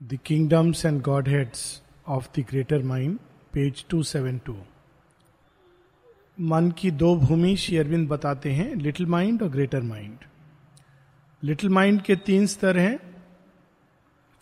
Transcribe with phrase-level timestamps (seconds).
[0.00, 3.18] The Kingdoms and Godheads of the Greater Mind,
[3.54, 4.54] page 272
[6.38, 10.24] मन की दो भूमि शेयरविंद बताते हैं लिटिल माइंड और ग्रेटर माइंड
[11.42, 12.96] लिटिल माइंड के तीन स्तर हैं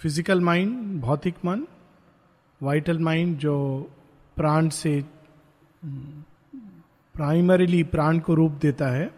[0.00, 1.66] फ़िज़िकल माइंड भौतिक मन
[2.60, 3.56] वाइटल माइंड जो
[4.36, 5.00] प्राण से
[7.14, 9.10] प्राइमरीली प्राण को रूप देता है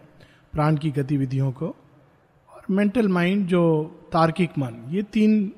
[0.53, 1.75] प्राण की गतिविधियों को
[2.49, 3.65] और मेंटल माइंड जो
[4.13, 5.53] तार्किक मन ये तीन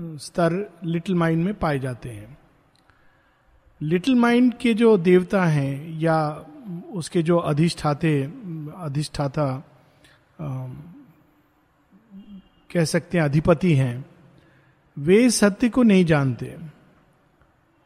[0.00, 2.38] स्तर लिटिल माइंड में पाए जाते हैं।
[3.82, 6.46] लिटिल माइंड के जो देवता हैं या
[6.92, 8.22] उसके जो अधिष्ठाते,
[8.76, 9.64] अधिष्ठाता
[12.70, 14.04] कह सकते हैं, अधिपति हैं,
[14.96, 16.56] वे सत्य को नहीं जानते।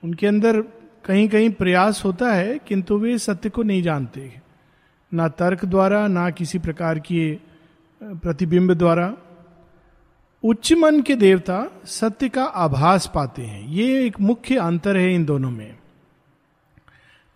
[0.02, 0.60] उनके अंदर
[1.04, 4.40] कहीं कहीं प्रयास होता है, किंतु वे सत्य को नहीं जानते।
[5.12, 7.40] ना तर्क द्वारा, ना किसी प्रकार की
[8.02, 9.14] प्रतिबिंब द्वारा।
[10.44, 15.24] उच्च मन के देवता सत्य का आभास पाते हैं। ये एक मुख्य अंतर है इन
[15.24, 15.78] दोनों में।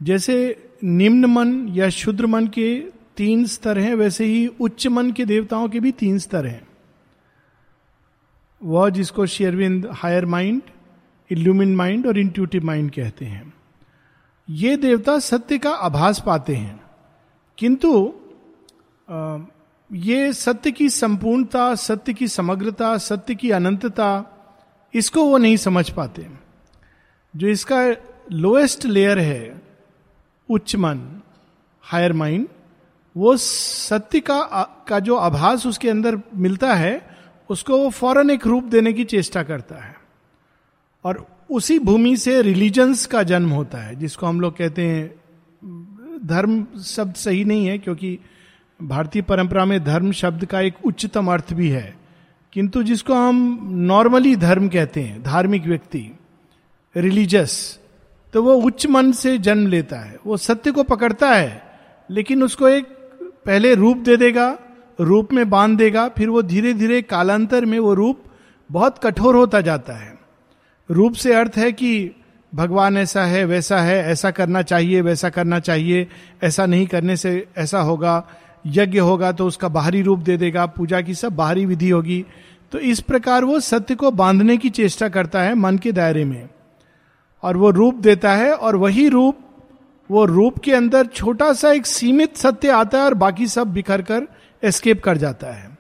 [0.03, 2.85] जैसे निम्न मन या शुद्र मन के
[3.17, 6.69] तीन स्तर हैं, वैसे ही उच्च मन के देवताओं के भी तीन स्तर हैं।
[8.63, 10.63] वह जिसको शेरविंद, हायर माइंड,
[11.31, 13.55] इल्यूमिन माइंड और इंट्यूटिव माइंड कहते हैं।
[14.51, 16.81] ये देवता सत्य का आभास पाते हैं।
[17.59, 18.15] किंतु
[19.93, 24.25] ये सत्य की संपूर्णता, सत्य की समग्रता, सत्य की अनंतता,
[24.95, 26.27] इसको वो नहीं समझ पाते।
[27.37, 27.95] जो इसका
[28.33, 29.63] लोएस्ट लेयर है,
[30.51, 31.23] उच्च मन
[31.83, 32.49] हायर माइंड
[33.17, 34.41] वो सत्य का
[34.89, 37.19] का जो आभास उसके अंदर मिलता है,
[37.51, 39.97] उसको वो फ़ौरन एक रूप देने की चेष्टा करता है।
[41.05, 45.15] और उसी भूमि से रिलीजन्स का जन्म होता है, जिसको हम लोग कहते हैं,
[46.27, 48.19] धर्म शब्द सही नहीं है, क्योंकि
[48.83, 51.97] भारतीय परंपरा में धर्म शब्द का एक उच्चतम अर्थ भी है।
[52.53, 56.19] किंतु जिसको हम नॉर्मली धर्म कहते हैं, धार्मिक व्यक्ति,
[56.97, 57.79] रिलीजियस
[58.33, 61.63] तो वो उच्च मन से जन्म लेता है। वो सत्य को पकड़ता है,
[62.11, 62.85] लेकिन उसको एक
[63.47, 64.59] पहले रूप दे देगा,
[65.01, 68.23] रूप में बाँध देगा, फिर वो धीरे धीरे कालांतर में वो रूप
[68.73, 70.19] बहुत कठोर होता जाता है।
[70.91, 72.11] रूप से अर्थ है कि
[72.55, 76.09] भगवान ऐसा है, वैसा है, ऐसा करना चाहिए, वैसा करना चाहिए,
[76.43, 78.29] ऐसा नहीं करने से ऐसा होगा
[78.67, 82.25] यज्ञ होगा तो उसका बाहरी रूप दे देगा, पूजा की सब बाहरी विधि होगी।
[82.73, 86.49] तो इस प्रकार वो सत्य को बांधने की चेष्टा करता है मन के दायरे में।
[87.43, 89.39] और वो रूप देता है और वही रूप,
[90.11, 94.03] वो रूप के अंदर छोटा सा एक सीमित सत्य आता है और बाकी सब बिखर
[94.03, 94.27] कर
[94.63, 95.79] एस्केप कर जाता है।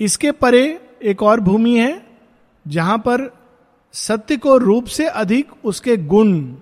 [0.00, 2.02] इसके परे एक और भूमि है,
[2.68, 3.30] जहाँ पर
[3.94, 6.54] सत्य को रूप से अधिक उसके गुण,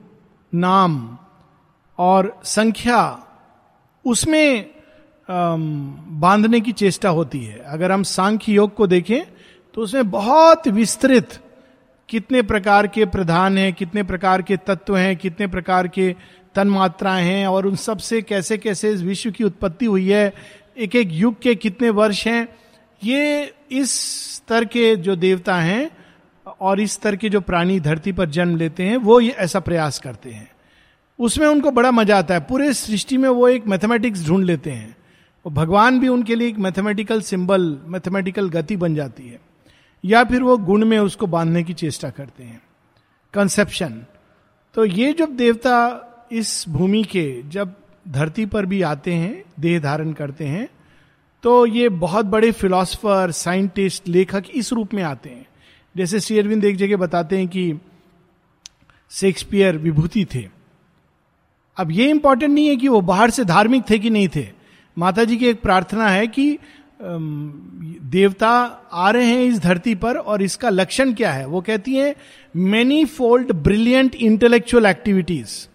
[0.53, 1.19] नाम
[1.99, 3.27] और संख्या,
[4.05, 4.72] उसमें
[5.33, 9.23] बांधने की चेष्टा होती है। अगर हम सांख्य योग को देखें
[9.75, 11.39] तो उसमें बहुत विस्तृत
[12.09, 16.15] कितने प्रकार के प्रधान हैं, कितने प्रकार के तत्व हैं, कितने प्रकार के
[16.55, 20.33] तन्मात्राएँ हैं, और उन सबसे कैसे कैसे इस विश्व की उत्पत्ति हुई है
[20.79, 22.49] एक एक युग के कितने वर्ष हैं,
[23.03, 23.93] ये इस
[24.35, 25.91] स्तर के जो देवता हैं,
[26.61, 29.99] और इस स्तर के जो प्राणी धरती पर जन्म लेते हैं, वो ये ऐसा प्रयास
[29.99, 30.51] करते हैं।
[31.19, 34.97] उसमें उनको बड़ा मज़ा आता है। पूरे सृष्टि में वो एक मैथमेटिक्स ढूंढ लेते हैं।
[35.47, 39.41] वो भगवान भी उनके लिए एक मैथमेटिकल सिंबल मैथमेटिकल गति बन जाती है।
[40.05, 42.61] या फिर वो गुण में उसको बांधने की चेष्टा करते हैं।
[43.35, 44.03] कंसेप्शन
[44.75, 45.77] तो ये जब देवता
[46.33, 47.75] इस भूमि के जब
[48.09, 50.69] धरती पर भी आते हैं, देह धारण करते हैं
[51.45, 55.47] तो ये बहुत बड़े फिलोसफर साइंटिस्ट लेखक इस रूप में आते हैं।
[55.97, 57.81] जैसे श्री अरविंद एक जगह बताते हैं कि
[59.11, 60.49] शेक्सपियर विभूति थे।
[61.77, 64.62] अब ये इंपॉर्टेंट नहीं है कि वो बाहर से धार्मिक थे कि नहीं थे।
[64.99, 66.59] माता जी की एक प्रार्थना है कि
[67.03, 68.51] देवता
[68.93, 71.47] आ रहे हैं इस धरती पर और इसका लक्षण क्या है?
[71.47, 72.17] वो कहती है
[72.57, 75.69] many fold brilliant intellectual activities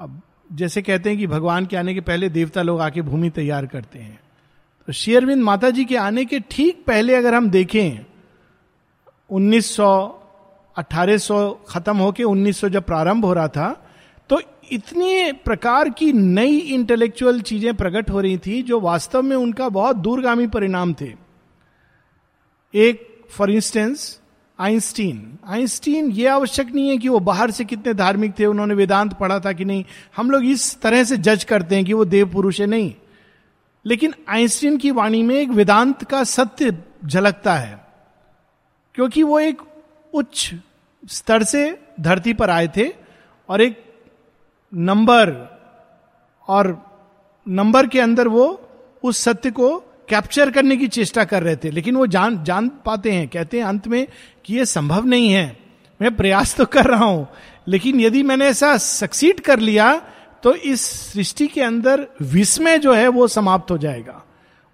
[0.00, 0.20] अब
[0.52, 3.98] जैसे कहते हैं कि भगवान के आने के पहले देवता लोग आके भूमि तैयार करते
[3.98, 4.20] हैं।
[4.86, 8.06] तो शेयरविंद माता जी के आने के ठीक पहले अगर हम देखें
[9.30, 9.90] 1900
[10.76, 13.87] 1800 खत्म होके 1900 जब प्रारंभ हो रहा था
[14.72, 19.96] इतनी प्रकार की नई इंटेलेक्चुअल चीज़ें प्रकट हो रही थी जो वास्तव में उनका बहुत
[19.96, 21.12] दूरगामी परिणाम थे।
[22.74, 24.18] एक फॉर इंस्टेंस
[24.58, 29.12] आइंस्टीन आइंस्टीन ये आवश्यक नहीं है कि वो बाहर से कितने धार्मिक थे, उन्होंने वेदांत
[29.14, 29.84] पढ़ा था कि नहीं।
[30.16, 32.92] हम लोग इस तरह से जज करते हैं कि वो देव पुरुष है, नहीं।
[33.84, 37.80] लेकिन आइंस्टीन की वाणी में एक वेदांत का सत्य झलकता है,
[38.94, 39.62] क्योंकि वो एक
[40.12, 40.50] उच्च
[41.08, 42.88] स्तर से धरती पर आए थे
[43.48, 43.84] और एक
[44.72, 45.32] नंबर
[46.48, 46.76] और
[47.46, 48.46] नंबर के अंदर वो
[49.02, 49.76] उस सत्य को
[50.08, 53.64] कैप्चर करने की चेष्टा कर रहे थे। लेकिन वो जान जान पाते हैं, कहते हैं
[53.64, 54.06] अंत में
[54.44, 55.56] कि ये संभव नहीं है।
[56.00, 57.26] मैं प्रयास तो कर रहा हूँ,
[57.68, 59.94] लेकिन यदि मैंने ऐसा सक्सीड कर लिया
[60.42, 60.80] तो इस
[61.12, 64.22] सृष्टि के अंदर विस्मय जो है वो समाप्त हो जाएगा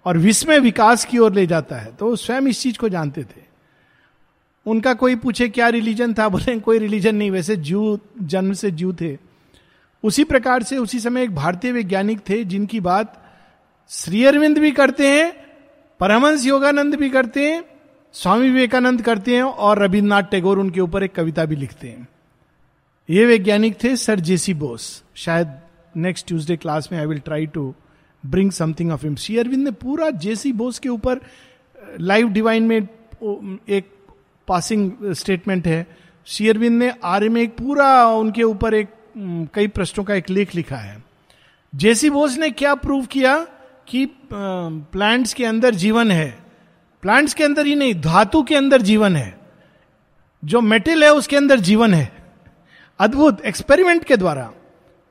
[0.05, 3.43] और विस्मय विकास की ओर ले जाता है। तो स्वयं इस चीज़ को जानते थे।
[4.65, 6.27] उनका कोई पूछे, क्या रिलीजन था?
[6.29, 9.17] बोले, कोई रिलीजन नहीं, वैसे जू जन्म से जू थे।
[10.05, 13.21] उसी प्रकार से उसी समय एक भारतीय वैज्ञानिक थे, जिनकी बात
[13.89, 15.31] श्री अरविंद भी करते हैं
[15.99, 17.63] परमंश योगानंद भी करते हैं,
[18.15, 22.07] स्वामी विवेकानंद करते हैं और रविन्द्रनाथ टैगोर उनके ऊपर एक कविता भी लिखते हैं।
[23.09, 25.51] ये वैज्ञानिक थे सर जेसी बोस। शायद
[25.97, 27.73] नेक्स्ट ट्यूसडे क्लास में I will try to
[28.23, 31.19] bring something of him Shri Aurobindo ने पूरा जेसी बोस के ऊपर
[31.99, 33.91] लाइव डिवाइन में एक
[34.47, 35.85] पासिंग स्टेटमेंट है।
[36.27, 38.89] श्री अरविंद ने आर्य में एक पूरा उनके ऊपर एक
[39.53, 41.03] कई प्रश्नों का एक लेख लिखा है।
[41.75, 43.47] जेसी बोस ने क्या प्रूव किया
[43.87, 46.37] कि प्लांट्स के अंदर जीवन है?
[47.01, 49.37] प्लांट्स के अंदर ही नहीं, धातु के अंदर जीवन है।
[50.45, 52.11] जो मेटल है, उसके अंदर जीवन है।
[52.99, 54.51] अद्भुत एक्सपेरिमेंट के द्वारा।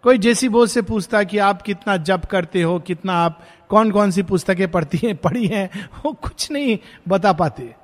[0.02, 4.10] कोई जेसी बोस से पूछता कि आप कितना जप करते हो, कितना आप कौन कौन
[4.10, 6.78] सी पुस्तकें पढ़ती हैं, पढ़ी हैं, वो कुछ नहीं
[7.08, 7.74] बता पाते।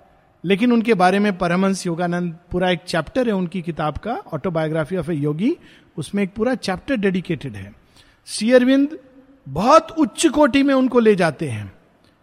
[0.44, 5.10] लेकिन उनके बारे में परमहंस योगानंद, पूरा एक चैप्टर है उनकी किताब का ऑटोबायोग्राफी ऑफ़
[5.10, 5.56] ए योगी
[5.96, 7.72] उसमें एक पूरा चैप्टर डेडिकेटेड है।
[8.26, 8.98] सीअरविंद
[9.46, 11.66] बहुत उच्च कोटि में उनको ले जाते हैं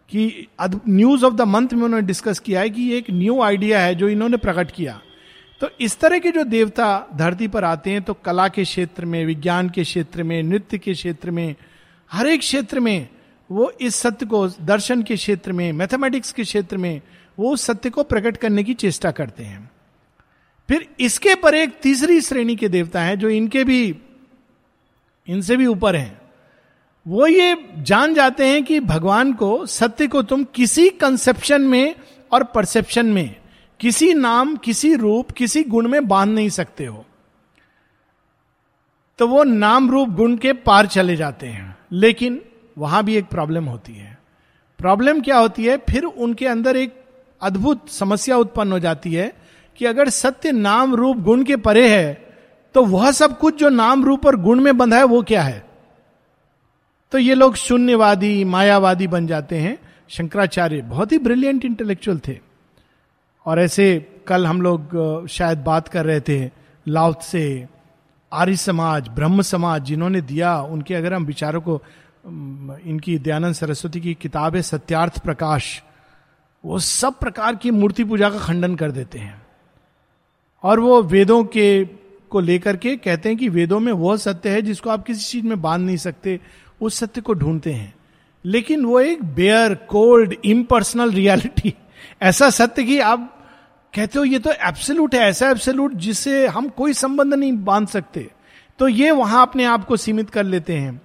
[0.09, 3.79] कि न्यूज़ ऑफ़ द मंथ में उन्होंने डिस्कस किया है कि ये एक न्यू आइडिया
[3.79, 4.99] है जो इन्होंने प्रकट किया।
[5.61, 9.25] तो इस तरह के जो देवता धरती पर आते हैं तो कला के क्षेत्र में,
[9.25, 11.55] विज्ञान के क्षेत्र में, नृत्य के क्षेत्र में,
[12.11, 13.07] हर एक क्षेत्र में
[13.49, 17.01] वो इस सत्य को, दर्शन के क्षेत्र में मैथमेटिक्स के क्षेत्र में
[17.39, 19.72] वो उस सत्य को प्रकट करने की चेष्टा करते हैं।
[20.69, 23.98] फिर इसके पर एक तीसरी श्रेणी के देवता हैं, जो इनके भी,
[25.28, 26.22] इनसे भी ऊपर हैं।
[27.07, 31.95] वो ये जान जाते हैं कि भगवान को, सत्य को तुम किसी कंसेप्शन में
[32.31, 33.36] और परसेप्शन में,
[33.80, 37.06] किसी नाम, किसी रूप, किसी गुण में बाँध नहीं सकते हो।
[39.18, 42.42] तो वो नाम, रूप, गुण के पार चले जाते हैं। लेकिन
[42.78, 44.18] वहाँ भी एक प्रॉब्लम होती है।
[44.78, 45.78] प्रॉब्लम क्या होती है?
[45.78, 47.06] फिर उनके अंदर एक
[47.42, 49.34] अद्भुत समस्या उत्पन्न हो जाती है
[49.78, 52.28] कि अगर सत्य नाम रूप गुण के परे है
[52.75, 55.66] तो वह सब कुछ जो नाम रूप और गुण में बंधा है, वो क्या है?
[57.12, 59.78] तो ये लोग शून्यवादी, मायावादी बन जाते हैं।
[60.10, 62.38] शंकराचार्य बहुत ही ब्रिलियंट इंटेलेक्चुअल थे।
[63.45, 63.88] और ऐसे
[64.28, 66.50] कल हम लोग शायद बात कर रहे थे
[66.88, 67.68] लाउत से।
[68.31, 71.81] आर्य समाज, ब्रह्म समाज जिन्होंने दिया, उनके अगर हम विचारों को
[72.86, 75.81] इनकी दयानंद सरस्वती की किताब है सत्यार्थ प्रकाश।
[76.65, 79.48] वो सब प्रकार की मूर्ति पूजा का खंडन कर देते हैं।
[80.63, 81.86] और वो वेदों के
[82.30, 85.45] को लेकर के कहते हैं कि वेदों में वह सत्य है जिसको आप किसी चीज़
[85.45, 86.39] में बाँध नहीं सकते,
[86.81, 87.95] उस सत्य को ढूंढते हैं।
[88.45, 91.74] लेकिन वो एक बेयर कोल्ड इम्पर्सनल रियलिटी
[92.21, 93.48] ऐसा सत्य कि आप
[93.95, 98.31] कहते हो, ये तो एब्सोल्यूट है, ऐसा एब्सोल्यूट जिससे हम कोई संबंध नहीं बाँध सकते।
[98.80, 101.01] तो ये वहाँ अपने आप को सीमित कर लेते हैं।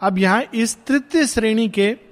[0.00, 2.11] अब यहाँ इस तृतीय श्रेणी के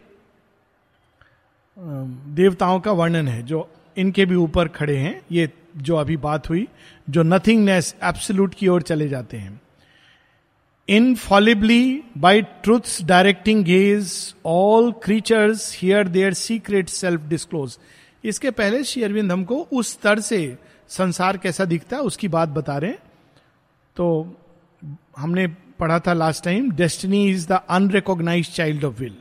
[1.81, 5.49] देवताओं का वर्णन है, जो इनके भी ऊपर खड़े हैं, ये
[5.79, 6.67] जो अभी बात हुई,
[7.11, 9.61] जो नथिंगनेस एब्सोल्यूट की ओर चले जाते हैं।
[10.89, 14.13] Infallibly by truths directing gaze
[14.47, 17.79] all creatures here their secret self disclose
[18.25, 20.57] इसके पहले श्री अरविंद हमको उस स्तर से
[20.89, 22.93] संसार कैसा दिखता है, उसकी बात बता रहे
[23.97, 24.37] तो
[25.17, 25.47] हमने
[25.79, 29.17] पढ़ा था last time destiny is the unrecognised child of will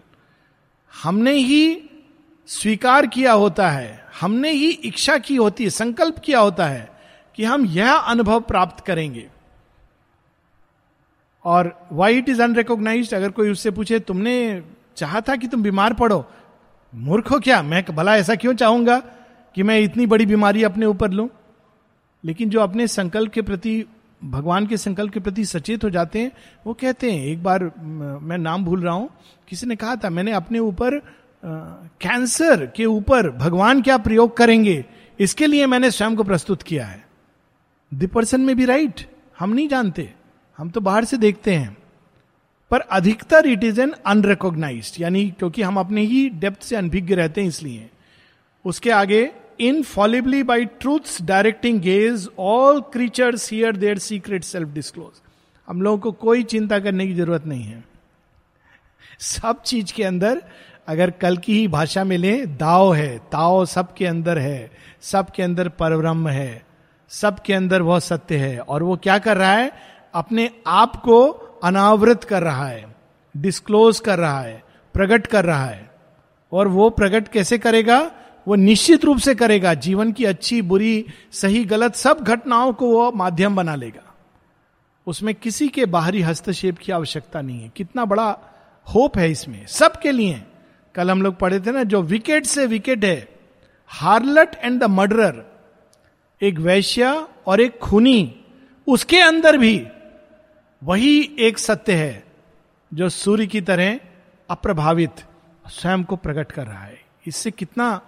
[0.94, 1.89] हमने ही
[2.50, 6.90] स्वीकार किया होता है, हमने ही इच्छा की होती है, संकल्प किया होता है
[7.36, 9.28] कि हम यह अनुभव प्राप्त करेंगे।
[11.46, 14.64] और वाई इट इज़ अनरिकॉग्नाइज अगर कोई उससे पूछे, तुमने
[14.98, 16.26] चाहा था कि तुम बीमार पड़ो?
[16.94, 17.62] मूर्ख हो क्या?
[17.62, 18.98] मैं भला ऐसा क्यों चाहूँगा
[19.56, 21.30] कि मैं इतनी बड़ी बीमारी अपने ऊपर लूँ?
[22.24, 23.86] लेकिन जो अपने संकल्प के प्रति,
[24.24, 26.32] भगवान के संकल्प के प्रति सचेत हो जाते हैं,
[26.68, 27.72] वो कहते हैं, एक बार
[28.22, 29.10] मैं नाम भूल रहा हूँ,
[29.48, 31.02] किसी ने कहा था, मैंने अपने ऊपर
[31.44, 34.84] कैंसर के ऊपर भगवान क्या प्रयोग करेंगे,
[35.20, 37.04] इसके लिए मैंने स्वयं को प्रस्तुत किया है।
[37.92, 39.06] द पर्सन में भी राइट,
[39.40, 40.10] हम नहीं जानते,
[40.58, 41.78] हम तो बाहर से देखते हैं।
[42.72, 47.42] पर अधिकतर इट इज़ एन अनरिकॉग्नाइज यानी क्योंकि हम अपने ही डेप्थ से अनभिज्ञ रहते
[47.42, 47.90] हैं इसलिए।
[48.66, 49.30] उसके आगे
[49.84, 55.22] infallibly by truth directing gaze all creatures here their secret self disclose
[55.68, 57.84] हम लोगों को कोई चिंता करने की ज़रूरत नहीं है।
[59.20, 60.42] सब चीज़ के अंदर
[60.90, 65.70] अगर कल की ही भाषा में ले, दाव है ताओ सबके अंदर है, सबके अंदर
[65.70, 66.66] परब्रह्म है,
[67.10, 69.72] सबके अंदर वह सत्य है। और वो क्या कर रहा है?
[70.14, 71.28] अपने आप को
[71.64, 72.96] अनावृत कर रहा है
[73.38, 75.90] डिस्क्लोज कर रहा है, प्रकट कर रहा है।
[76.52, 78.12] और वो प्रकट कैसे करेगा?
[78.48, 83.12] वो निश्चित रूप से करेगा। जीवन की अच्छी, बुरी, सही, गलत सब घटनाओं को वो
[83.12, 84.14] माध्यम बना लेगा।
[85.08, 88.38] उसमें किसी के बाहरी हस्तक्षेप की आवश्यकता नहीं है। कितना बड़ा
[88.96, 90.44] होप है इसमें। सबके लिए।
[90.96, 93.28] कल हम लोग पढ़े थे ना, जो विकेट से विकेट है,
[93.88, 95.44] हार्लट एंड द मर्डरर,
[96.42, 98.36] एक वैश्य और एक खूनी,
[98.88, 99.88] उसके अंदर भी
[100.84, 102.24] वही एक सत्य है,
[102.94, 104.00] जो सूर्य की तरह
[104.50, 105.12] अप्रभावित,
[105.70, 108.02] स्वयं को प्रकट कर रहा है। इससे कितना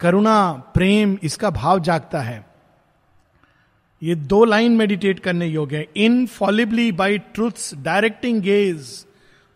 [0.00, 2.46] करुणा, प्रेम, इसका भाव जागता है।
[4.02, 5.86] ये दो लाइन मेडिटेट करने योग्य है।
[6.26, 9.06] Infallibly by truths directing gaze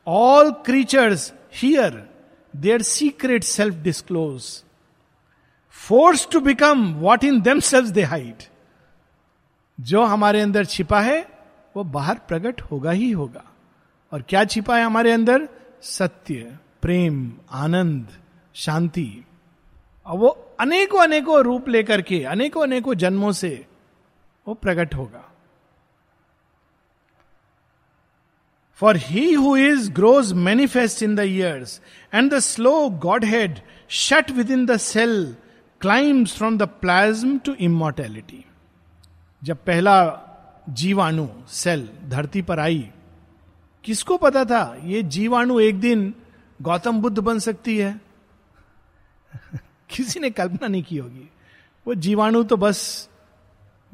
[0.07, 2.13] all creatures here
[2.56, 4.64] their secret self disclose
[5.70, 8.42] force to become what in themselves they hide
[9.80, 11.28] जो हमारे अंदर छिपा है,
[11.76, 13.44] वो बाहर प्रकट होगा ही होगा।
[14.12, 15.49] और क्या छिपा है हमारे अंदर?
[15.82, 18.08] सत्य, प्रेम, आनंद,
[18.54, 19.25] शांति।
[20.06, 23.66] और वो अनेकों अनेकों रूप लेकर के अनेकों अनेकों जन्मों से
[24.49, 25.34] वो प्रकट होगा।
[28.83, 31.81] Who is grows manifest in the years
[32.14, 32.90] and the slow
[33.25, 35.37] godhead shut within the cell
[35.81, 38.45] climbs from the plasm to immortality
[39.43, 40.21] जब पहला
[40.69, 42.90] जीवाणु सेल धरती पर आई,
[43.85, 46.14] किसको पता था ये जीवाणु एक दिन
[46.62, 48.00] गौतम बुद्ध बन सकती है?
[49.90, 51.31] किसी ने कल्पना नहीं की होगी।
[51.87, 53.09] वो जीवाणु तो बस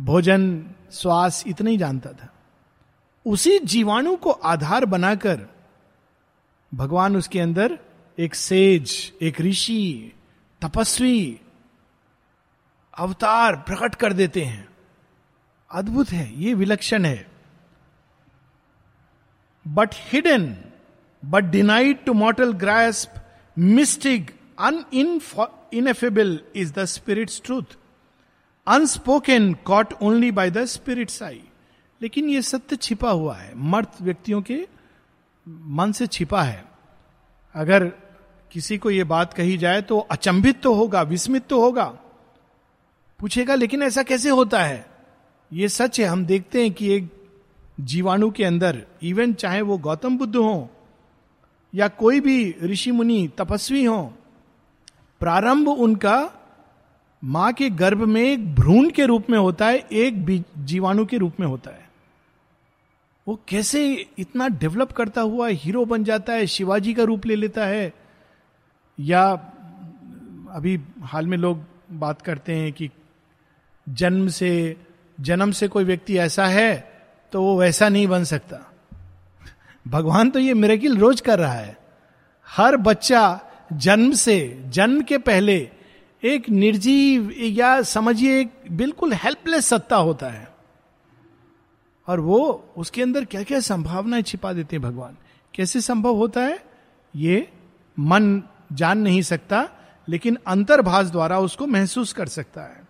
[0.00, 2.34] भोजन, श्वास इतना ही जानता था।
[3.30, 5.46] उसी जीवाणु को आधार बनाकर
[6.72, 7.78] भगवान उसके अंदर
[8.18, 10.12] एक सेज, एक ऋषि,
[10.62, 11.40] तपस्वी,
[12.98, 14.68] अवतार प्रकट कर देते हैं।
[15.70, 17.26] अद्भुत है, ये विलक्षण है।
[19.66, 20.56] But hidden
[21.22, 23.14] but denied to mortal grasp
[23.58, 24.84] mystic an
[25.72, 27.76] ineffable is the spirit's truth
[28.66, 31.42] unspoken caught only by the spirit's eye
[32.00, 34.66] लेकिन ये सत्य छिपा हुआ है। मर्त व्यक्तियों के
[35.46, 36.64] मन से छिपा है।
[37.54, 37.84] अगर
[38.52, 41.84] किसी को यह बात कही जाए तो अचंभित तो होगा, विस्मित तो होगा।
[43.20, 44.86] पूछेगा, लेकिन ऐसा कैसे होता है?
[45.52, 47.08] ये सच है। हम देखते हैं कि एक
[47.80, 50.70] जीवाणु के अंदर इवन चाहे वो गौतम बुद्ध हो,
[51.74, 54.02] या कोई भी ऋषि मुनि, तपस्वी हो,
[55.20, 56.30] प्रारंभ उनका
[57.24, 61.40] माँ के गर्भ में एक भ्रूण के रूप में होता है, एक जीवाणु के रूप
[61.40, 61.79] में होता है।
[63.30, 67.66] वो कैसे इतना डेवलप करता हुआ हीरो बन जाता है, शिवाजी का रूप ले लेता
[67.66, 67.92] है?
[69.00, 69.30] या
[70.50, 72.90] अभी हाल में लोग बात करते हैं कि
[73.88, 74.76] जन्म से
[75.20, 76.92] जन्म से कोई व्यक्ति ऐसा है
[77.32, 78.72] तो वो वैसा नहीं बन सकता।
[79.88, 81.78] भगवान तो ये मेरेकिल रोज कर रहा है।
[82.48, 83.40] हर बच्चा
[83.72, 85.70] जन्म से, जन्म के पहले
[86.24, 90.49] एक निर्जीव या समझिए एक बिल्कुल हेल्पलेस सत्ता होता है।
[92.10, 92.38] और वो
[92.76, 95.16] उसके अंदर क्या क्या संभावनाएँ छिपा देते हैं भगवान?
[95.54, 96.64] कैसे संभव होता है?
[97.14, 97.48] ये
[97.98, 99.68] मन जान नहीं सकता,
[100.08, 102.82] लेकिन अंतर्भाष द्वारा उसको महसूस कर सकता है।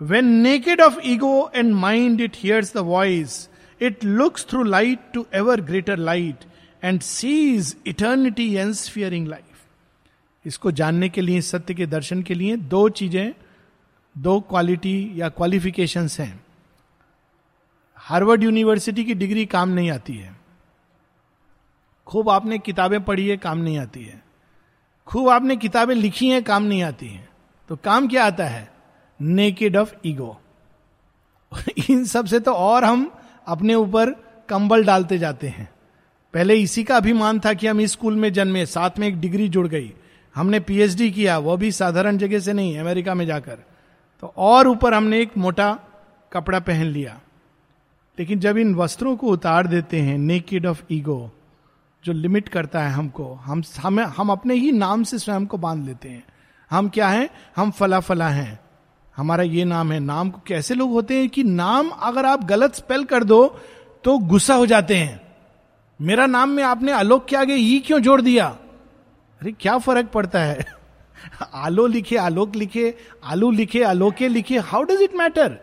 [0.00, 3.48] When naked of ego and mind it hears the voice
[3.80, 6.44] it looks through light to ever greater light
[6.84, 9.42] and sees eternity ensphering life
[10.44, 13.34] इसको जानने के लिए, सत्य के दर्शन के लिए दो चीज़ें,
[14.18, 16.45] दो क्वालिटी या क्वालिफिकेशंस हैं।
[18.06, 20.36] हार्वर्ड यूनिवर्सिटी की डिग्री काम नहीं आती है।
[22.06, 24.22] खूब आपने किताबें पढ़ी है, काम नहीं आती है।
[25.06, 27.28] खूब आपने किताबें लिखी हैं, काम नहीं आती हैं।
[27.68, 28.72] तो काम क्या आता है?
[29.20, 30.40] नेकेड ऑफ़ ईगो
[31.90, 33.12] इन सबसे तो और हम
[33.46, 34.10] अपने ऊपर
[34.48, 35.72] कंबल डालते जाते हैं।
[36.34, 39.48] पहले इसी का अभिमान था कि हम इस स्कूल में जन्मे, साथ में एक डिग्री
[39.48, 39.94] जुड़ गई।
[40.34, 43.54] हमने पीएचडी किया वो भी साधारण जगह से नहीं, अमेरिका में जाकर।
[44.20, 45.78] तो और ऊपर हमने एक मोटा
[46.32, 47.20] कपड़ा पहन लिया।
[48.18, 51.32] लेकिन जब इन वस्त्रों को उतार देते हैं नेकिड ऑफ़ ईगो
[52.04, 55.84] जो लिमिट करता है हमको, हम, हमें, हम अपने ही नाम से स्वयं को बाँध
[55.84, 56.24] लेते हैं।
[56.70, 57.30] हम क्या हैं?
[57.56, 58.60] हम फला फला हैं।
[59.16, 62.74] हमारा ये नाम है। नाम को कैसे लोग होते हैं कि नाम अगर आप गलत
[62.74, 63.60] स्पेल कर दो
[64.04, 65.20] तो गुस्सा हो जाते हैं।
[66.00, 68.46] मेरा नाम में आपने आलोक के आगे ई क्यों जोड़ दिया?
[69.40, 70.66] अरे, क्या फ़र्क पड़ता है?
[71.54, 72.94] आलो लिखे, आलोक लिखे,
[73.24, 75.58] आलू लिखे, आलोके लिखे हाउ डज इट मैटर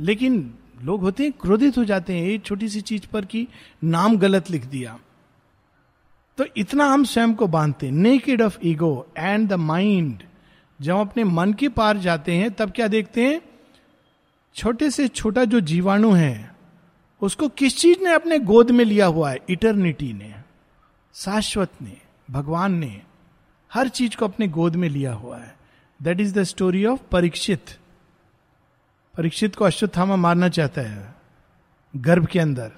[0.00, 3.48] लेकिन लोग होते हैं, क्रोधित हो जाते हैं, एक छोटी सी चीज़ पर कि
[3.84, 4.98] नाम गलत लिख दिया।
[6.38, 10.22] तो इतना हम स्वयं को बांधते naked of ego and the mind
[10.80, 13.40] जब अपने मन के पार जाते हैं, तब क्या देखते हैं?
[14.54, 16.56] छोटे से छोटा जो जीवाणु है,
[17.20, 19.38] उसको किस चीज़ ने अपने गोद में लिया हुआ है?
[19.48, 20.34] इटर्निटी ने,
[21.14, 21.96] शाश्वत ने,
[22.30, 23.02] भगवान ने,
[23.72, 25.56] हर चीज़ को अपने गोद में लिया हुआ है।
[26.02, 27.77] That is the story of Parikshit
[29.18, 31.14] Parikshit को अश्वत्थामा मारना चाहता है,
[31.96, 32.72] गर्भ के अंदर।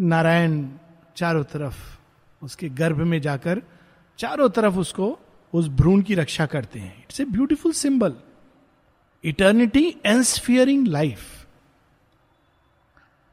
[0.00, 0.68] नारायण
[1.16, 1.98] चारों तरफ़
[2.44, 3.62] उसके गर्भ में जाकर
[4.18, 5.18] चारों तरफ़ उसको
[5.52, 8.14] उस भ्रूण की रक्षा करते हैं। It's a beautiful symbol
[9.24, 11.46] eternity and ensphering life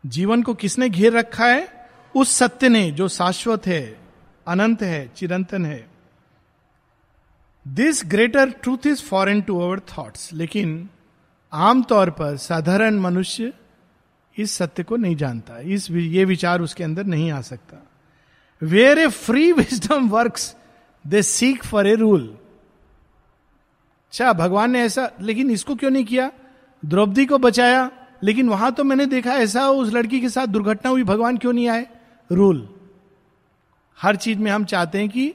[0.06, 1.90] जीवन को किसने घेर रखा है?
[2.16, 4.00] उस सत्य ने जो शाश्वत है,
[4.48, 5.88] अनंत है, चिरंतन है।
[7.68, 10.90] This greater truth is foreign to our thoughts लेकिन
[11.54, 13.54] आमतौर पर साधारण मनुष्य
[14.38, 17.78] इस सत्य को नहीं जानता, इस ये विचार उसके अंदर नहीं आ सकता।
[18.62, 20.38] Where a free wisdom work
[21.08, 22.28] they seek for a rule
[24.08, 26.32] अच्छा भगवान ने ऐसा, लेकिन इसको क्यों नहीं किया?
[26.86, 27.90] द्रौपदी को बचाया,
[28.24, 31.68] लेकिन वहाँ तो मैंने देखा ऐसा उस लड़की के साथ दुर्घटना हुई, भगवान क्यों नहीं
[31.70, 31.88] आए?
[32.32, 32.68] रूल
[33.98, 35.34] हर चीज़ में हम चाहते हैं कि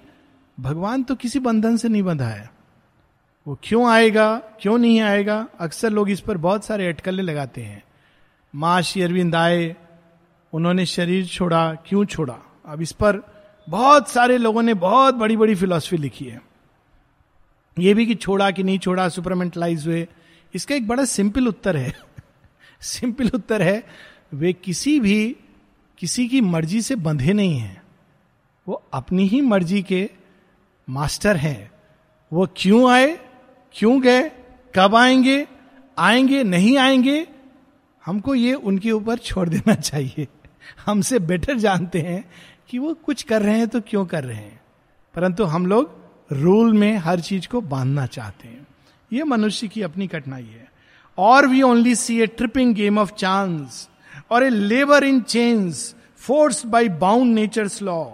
[0.61, 2.52] भगवान तो किसी बंधन से नहीं बंधा है।
[3.47, 5.47] वो क्यों आएगा, क्यों नहीं आएगा?
[5.61, 7.83] अक्सर लोग इस पर बहुत सारे अटकलें लगाते हैं।
[8.55, 9.77] माँ श्री अरविंद आए,
[10.53, 12.39] उन्होंने शरीर छोड़ा, क्यों छोड़ा?
[12.67, 13.21] अब इस पर
[13.69, 16.43] बहुत सारे लोगों ने बहुत बड़ी बड़ी फिलॉसफी लिखी है।
[17.79, 20.09] ये भी कि छोड़ा कि नहीं छोड़ा सुपरमेंटलाइज हुए,
[20.55, 21.97] इसका एक बड़ा सिंपल उत्तर है।
[22.81, 23.87] सिंपल उत्तर है,
[24.35, 25.37] वे किसी भी,
[25.99, 27.83] किसी की मर्ज़ी से बंधे नहीं हैं।
[28.69, 30.11] वो अपनी ही मर्ज़ी के
[30.91, 31.71] मास्टर हैं।
[32.33, 33.32] वो क्यों आए?
[33.75, 34.31] क्यों गए?
[34.75, 35.47] कब आएँगे?
[35.99, 36.45] आएँगे?
[36.45, 37.27] नहीं आएँगे?
[38.07, 40.29] हमको ये उनके ऊपर छोड़ देना चाहिए।
[40.87, 42.31] हमसे बेटर जानते हैं
[42.69, 44.61] कि वो कुछ कर रहे हैं तो क्यों कर रहे हैं।
[45.15, 45.99] परंतु हम लोग
[46.33, 48.67] रूल में हर चीज़ को बांधना चाहते हैं।
[49.13, 50.73] ये मनुष्य की अपनी कठिनाई है।
[51.19, 53.89] और we only see a tripping game of chance
[54.31, 58.05] और a labour in change force by bound nature's law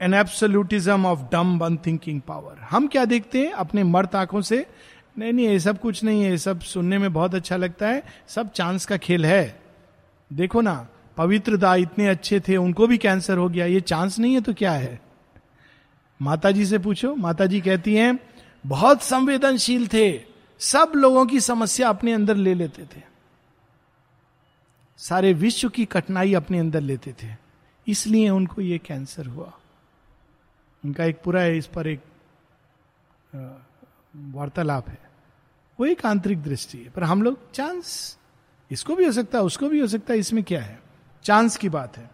[0.00, 3.52] an absolutism of dumb unthinking power हम क्या देखते हैं?
[3.52, 4.66] अपने मर्द आँखों से,
[5.18, 8.02] नहीं नहीं, ये सब कुछ नहीं है, ये सब सुनने में बहुत अच्छा लगता है,
[8.28, 9.60] सब चांस का खेल है।
[10.30, 14.34] देखो ना, पवित्र दा इतने अच्छे थे, उनको भी कैंसर हो गया, ये चांस नहीं
[14.34, 15.00] है तो क्या है?
[16.20, 18.18] माता जी से पूछो माता जी कहती हैं,
[18.64, 20.20] बहुत संवेदनशील थे,
[20.60, 23.02] सब लोगों की समस्या अपने अंदर ले लेते थे।
[24.98, 27.28] सारे विश्व की कठिनाई अपने अंदर लेते थे,
[27.86, 29.52] इसलिए उनको ये कैंसर हुआ।
[30.84, 32.00] उनका एक पूरा इस पर एक
[34.34, 34.98] वार्तालाप है।
[35.78, 38.18] वो एक आंतरिक दृष्टि है। पर हम लोग चांस,
[38.70, 40.78] इसको भी हो सकता है उसको भी हो सकता है इसमें क्या है?
[41.24, 42.10] चांस की बात है।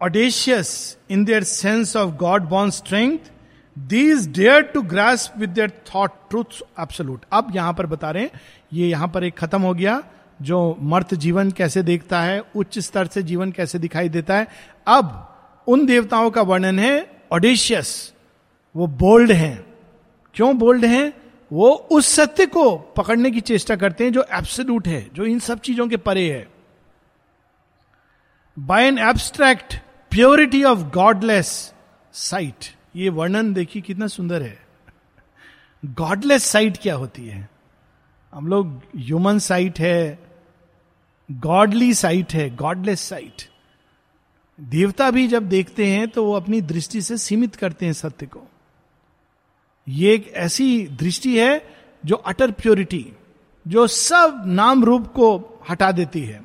[0.00, 3.30] Audacious in their sense of god born strength
[3.76, 8.40] these dare to grasp with their thought truth absolute अब यहाँ पर बता रहे हैं,
[8.72, 10.02] ये यहाँ पर एक खत्म हो गया,
[10.42, 14.46] जो मर्त जीवन कैसे देखता है, उच्च स्तर से जीवन कैसे दिखाई देता है।
[14.86, 15.29] अब
[15.70, 16.94] उन देवताओं का वर्णन है
[17.32, 18.12] ऑडिशियस
[18.74, 19.64] वो बोल्ड हैं।
[20.34, 21.12] क्यों बोल्ड हैं?
[21.52, 25.60] वो उस सत्य को पकड़ने की चेष्टा करते हैं जो एब्सोल्यूट है, जो इन सब
[25.60, 26.48] चीज़ों के परे है।
[28.56, 29.76] By an abstract
[30.12, 31.72] purity of godless
[32.12, 34.58] sight ये वर्णन देखिए कितना सुंदर है।
[35.84, 37.48] गॉडलेस साइट क्या होती है?
[38.32, 40.18] हम लोग ह्यूमन साइट है
[41.30, 43.42] गॉडली साइट है गॉडलेस साइट
[44.60, 48.46] देवता भी जब देखते हैं तो वो अपनी दृष्टि से सीमित करते हैं सत्य को।
[49.86, 51.62] ये एक ऐसी दृष्टि है
[52.04, 53.06] जो अटर प्योरिटी,
[53.66, 56.40] जो सब नाम रूप को हटा देती है।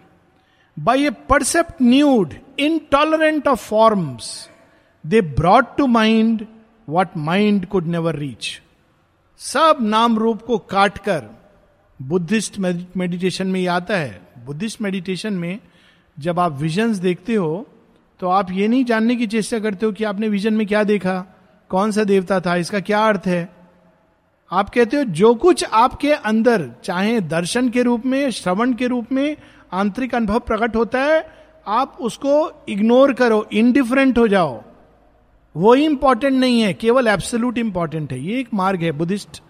[0.78, 4.50] By a percept nude intolerant of forms
[5.04, 6.46] they brought to mind
[6.90, 8.62] what mind could never reach
[9.40, 11.30] सब नाम रूप को काट कर
[12.00, 15.60] बुद्धिस्ट मेडिटेशन में ये आता है। बुद्धिस्ट मेडिटेशन में
[16.18, 17.66] जब आप विजन्स देखते हो
[18.20, 21.26] तो आप ये नहीं जानने की चेष्टा करते हो कि आपने विजन में क्या देखा?
[21.70, 22.56] कौन सा देवता था?
[22.56, 23.56] इसका क्या अर्थ है?
[24.52, 29.12] आप कहते हो, जो कुछ आपके अंदर, चाहे दर्शन के रूप में, श्रवण के रूप
[29.12, 29.38] में,
[29.74, 31.28] आंतरिक अनुभव प्रकट होता है,
[31.68, 34.64] आप उसको इग्नोर करो इनडिफरेंट हो जाओ।
[35.56, 39.44] वो इंपॉर्टेंट नहीं है, केवल एब्सोल्यूट इंपॉर्टेंट है। ये एक मार्ग है, बुद्धिस्ट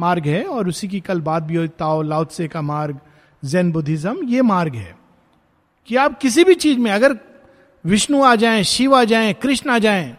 [0.00, 2.98] मार्ग है, और उसी की कल बात भी हो ताओ लाउत्से का मार्ग
[3.44, 4.98] जैन बुद्धिज्म, ये मार्ग है।
[5.86, 7.14] कि आप किसी भी चीज़ में, अगर
[7.86, 10.16] विष्णु आ जाएँ, शिव आ जाएँ, कृष्ण आ जाएँ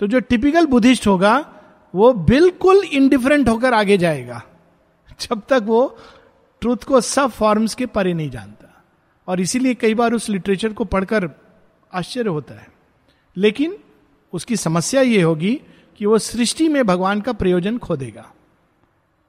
[0.00, 1.34] तो जो टिपिकल बुद्धिस्ट होगा,
[1.94, 4.42] वो बिल्कुल इंडिफरेंट होकर आगे जाएगा,
[5.20, 5.98] जब तक वो
[6.62, 8.82] ट्रूथ को सब फॉर्म्स के परे नहीं जानता।
[9.28, 11.28] और इसीलिए कई बार उस लिटरेचर को पढ़कर
[11.92, 12.68] आश्चर्य होता है।
[13.36, 13.76] लेकिन
[14.32, 15.60] उसकी समस्या ये होगी
[15.98, 18.30] कि वो सृष्टि में भगवान का प्रयोजन खो देगा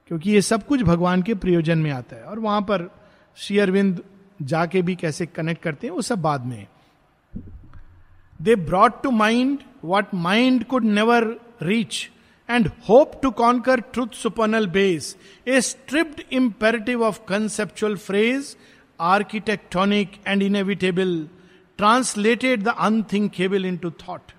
[0.08, 2.90] क्योंकि ये सब कुछ भगवान के प्रयोजन में आता है। और वहाँ पर
[3.36, 4.02] श्री अरविंद
[4.42, 6.66] जाके भी कैसे कनेक्ट करते हैं, वो सब बाद में
[8.42, 11.24] they brought to mind what mind could never
[11.62, 12.10] reach
[12.50, 15.16] and hope to conquer truth supernal base
[15.48, 18.56] a stripped imperative of conceptual phrase
[19.00, 21.28] architectonic and inevitable
[21.78, 24.32] translated the unthinkable into thought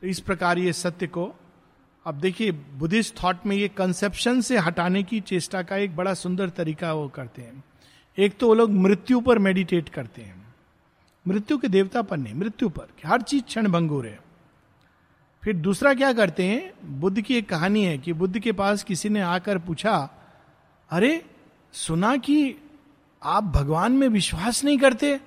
[0.00, 1.34] तो इस प्रकार ये सत्य को,
[2.06, 6.48] अब देखिए, बुद्धिस्ट थॉट में ये कंसेप्शन से हटाने की चेष्टा का एक बड़ा सुंदर
[6.48, 7.64] तरीका वो करते हैं।
[8.18, 10.43] एक तो वो लोग मृत्यु पर मेडिटेट करते हैं।
[11.28, 14.20] मृत्यु के देवता पर नहीं, मृत्यु पर हर चीज़ क्षण भंगुर है।
[15.42, 16.72] फिर दूसरा क्या करते हैं?
[17.00, 20.10] बुद्ध की एक कहानी है कि बुद्ध के पास किसी ने आकर पूछा,
[20.90, 21.30] अरे,
[21.72, 22.56] सुना कि
[23.22, 25.20] आप भगवान में विश्वास नहीं करते?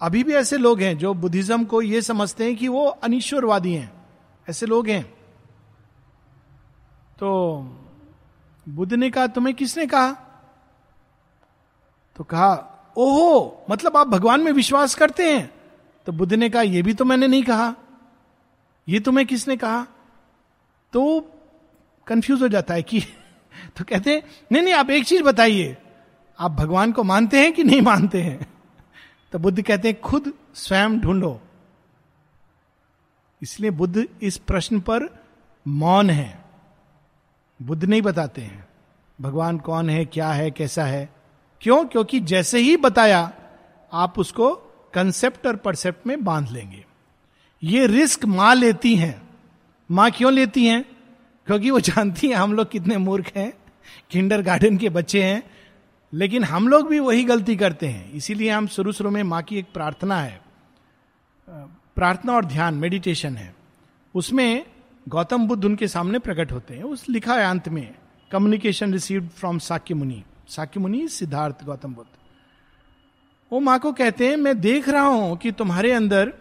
[0.00, 4.06] अभी भी ऐसे लोग हैं जो बुद्धिज्म को यह समझते हैं कि वो अनिश्वरवादी हैं।
[4.50, 5.14] ऐसे लोग हैं।
[7.18, 7.58] तो
[8.68, 10.12] बुद्ध ने कहा, तुम्हें किसने कहा?
[12.16, 15.54] तो कहा ओहो मतलब आप भगवान में विश्वास करते हैं?
[16.06, 17.74] तो बुद्ध ने कहा यह भी तो मैंने नहीं कहा।
[18.88, 19.86] ये तुम्हें किसने कहा?
[20.92, 21.20] तो
[22.06, 23.00] कंफ्यूज हो जाता है कि
[23.76, 25.76] तो कहते हैं, नहीं नहीं, आप एक चीज़ बताइए।
[26.38, 28.54] आप भगवान को मानते हैं कि नहीं मानते हैं?
[29.32, 31.40] तो बुद्ध कहते हैं, खुद स्वयं ढूंढो।
[33.42, 35.24] इसलिए बुद्ध इस प्रश्न पर
[35.68, 36.44] मौन है।
[37.62, 38.68] बुद्ध नहीं बताते हैं,
[39.20, 41.23] भगवान कौन है, क्या है, कैसा है?
[41.64, 41.84] क्यों?
[41.84, 43.32] क्योंकि जैसे ही बताया,
[43.92, 44.54] आप उसको
[44.94, 46.84] कंसेप्ट और परसेप्ट में बाँध लेंगे।
[47.62, 49.28] ये रिस्क माँ लेती हैं।
[49.90, 50.84] माँ क्यों लेती हैं?
[51.46, 53.52] क्योंकि वो जानती हैं हम लोग कितने मूर्ख हैं
[54.10, 55.50] किंडर गार्डन के बच्चे हैं,
[56.14, 59.58] लेकिन हम लोग भी वही गलती करते हैं। इसीलिए हम शुरू शुरू में माँ की
[59.58, 60.40] एक प्रार्थना है।
[61.96, 63.54] प्रार्थना और ध्यान मेडिटेशन है।
[64.14, 64.66] उसमें
[65.08, 67.94] गौतम बुद्ध उनके सामने प्रकट होते हैं। उस लिखा है अंत में
[68.32, 72.10] communication received from Shakya Muni Shakya मुनि सिद्धार्थ गौतम बुद्ध।
[73.52, 76.32] वो माँ को कहते हैं, मैं देख रहा हूँ कि तुम्हारे अंदर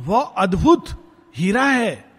[0.00, 0.86] वह अद्भुत
[1.36, 2.10] हीरा है,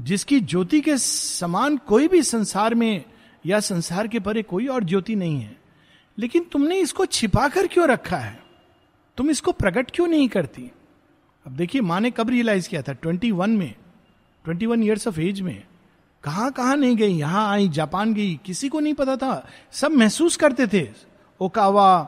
[0.00, 3.04] जिसकी ज्योति के समान कोई भी संसार में
[3.46, 5.56] या संसार के परे कोई और ज्योति नहीं है।
[6.18, 8.42] लेकिन तुमने इसको छिपा कर क्यों रखा है?
[9.16, 10.70] तुम इसको प्रकट क्यों नहीं करती?
[11.46, 12.92] अब देखिए, माँ ने कब रियलाइज़ किया था?
[12.92, 13.74] ट्वेंटी वन में,
[14.44, 15.62] twenty one years of age में।
[16.24, 20.36] कहाँ कहाँ नहीं गई, यहाँ आई, जापान गई, किसी को नहीं पता था। सब महसूस
[20.36, 20.88] करते थे।
[21.40, 22.00] ओकावा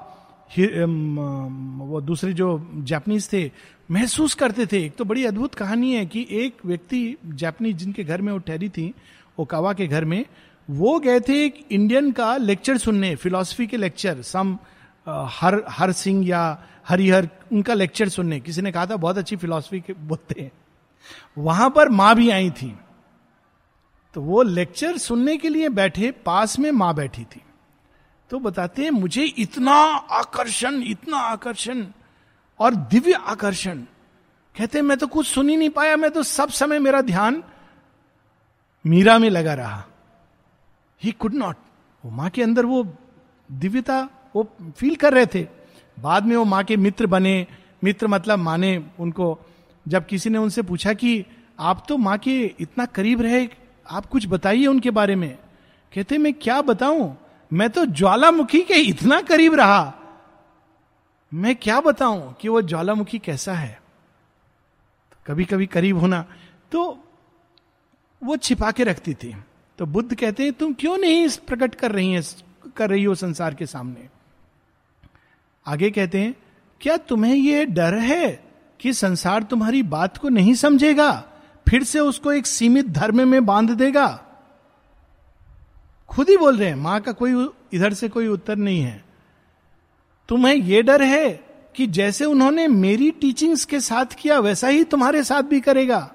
[0.50, 3.50] वो दूसरे जो जापानीज थे,
[3.90, 8.22] महसूस करते थे। एक तो बड़ी अद्भुत कहानी है कि एक व्यक्ति जापानीज जिनके घर
[8.22, 8.92] में वो ठहरी थी,
[9.38, 10.24] ओकावा के घर में,
[10.68, 14.56] वो गए थे एक इंडियन का लेक्चर सुनने, फिलोसफी के लेक्चर, सम
[15.06, 19.82] हर हर सिंह या हरिहर, उनका लेक्चर सुनने। किसी ने कहा था, बहुत अच्छी फिलोसफी
[19.90, 20.50] बोलते हैं।
[21.38, 22.74] वहाँ पर माँ भी आई थी।
[24.16, 27.42] तो वो लेक्चर सुनने के लिए बैठे, पास में माँ बैठी थी।
[28.30, 29.72] तो बताते हैं, मुझे इतना
[30.10, 31.84] आकर्षण इतना आकर्षण
[32.60, 33.78] और दिव्य आकर्षण।
[34.56, 37.42] कहते मैं तो कुछ सुन ही नहीं पाया, मैं तो सब समय मेरा ध्यान
[38.86, 39.84] मीरा में लगा रहा।
[41.02, 41.56] ही कुड नॉट
[42.04, 42.82] वो माँ के अंदर वो
[43.52, 45.46] दिव्यता, वो फील कर रहे थे।
[46.00, 47.46] बाद में वो माँ के मित्र बने।
[47.84, 49.38] मित्र मतलब माने उनको,
[49.88, 51.24] जब किसी ने उनसे पूछा कि
[51.60, 55.38] आप तो माँ के इतना करीब रहे आप कुछ बताइए उनके बारे में।
[55.94, 57.18] कहते, मैं क्या बताऊँ?
[57.52, 59.94] मैं तो ज्वालामुखी के इतना करीब रहा।
[61.34, 63.80] मैं क्या बताऊँ कि वो ज्वालामुखी कैसा है?
[65.12, 66.24] तो कभी कभी करीब होना।
[66.72, 67.04] तो
[68.22, 69.36] वो छिपा के रखती थी।
[69.78, 72.22] तो बुद्ध कहते हैं, तुम क्यों नहीं प्रकट कर रही है,
[72.76, 74.08] कर रही हो संसार के सामने?
[75.66, 76.34] आगे कहते हैं,
[76.80, 78.44] क्या तुम्हें यह डर है
[78.80, 81.24] कि संसार तुम्हारी बात को नहीं समझेगा?
[81.68, 84.22] फिर से उसको एक सीमित धर्म में बाँध देगा।
[86.08, 89.04] खुद ही बोल रहे हैं, माँ का कोई इधर से कोई उत्तर नहीं है।
[90.28, 91.44] तुम्हें यह डर है
[91.76, 96.14] कि जैसे उन्होंने मेरी टीचिंग्स के साथ किया, वैसा ही तुम्हारे साथ भी करेगा।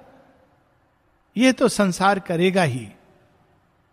[1.38, 2.88] यह तो संसार करेगा ही।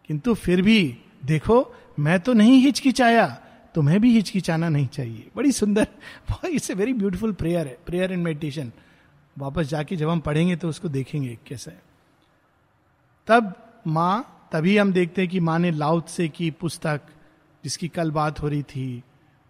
[0.07, 3.27] किंतु फिर भी, देखो, मैं तो नहीं हिचकिचाया,
[3.75, 5.87] तुम्हें भी हिचकिचाना नहीं चाहिए। बड़ी सुंदर
[6.45, 8.73] it's a very beautiful prayer है प्रेयर एंड मेडिटेशन
[9.39, 11.73] वापस जाके जब हम पढ़ेंगे तो उसको देखेंगे कैसे
[13.29, 13.53] तब
[13.87, 17.01] माँ, तभी हम देखते हैं कि माँ ने लाउत से की पुस्तक
[17.65, 19.03] जिसकी कल बात हो रही थी,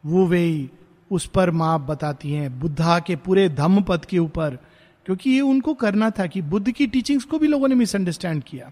[0.04, 0.70] वो वे
[1.10, 4.58] उस पर माँ बताती हैं, बुद्धा के पूरे धम्म पद के ऊपर,
[5.06, 8.70] क्योंकि ये उनको करना था कि बुद्ध की टीचिंग्स को भी लोगों ने मिसअंडरस्टैंड किया।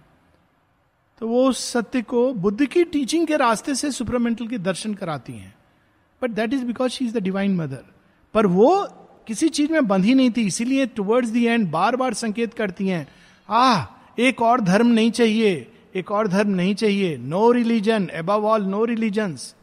[1.20, 5.32] तो वो उस सत्य को बुद्ध की टीचिंग के रास्ते से सुपरमेंटल के दर्शन कराती
[5.32, 5.54] हैं।
[6.22, 7.84] But that is because she is the divine mother
[8.34, 8.72] पर वो
[9.26, 13.06] किसी चीज़ में बंधी नहीं थी, इसीलिए टुवर्ड्स दी एंड बार बार संकेत करती हैं,
[13.48, 13.84] आह,
[14.18, 18.84] एक और धर्म नहीं चाहिए, एक और धर्म नहीं चाहिए no religion above all no
[18.84, 19.54] religions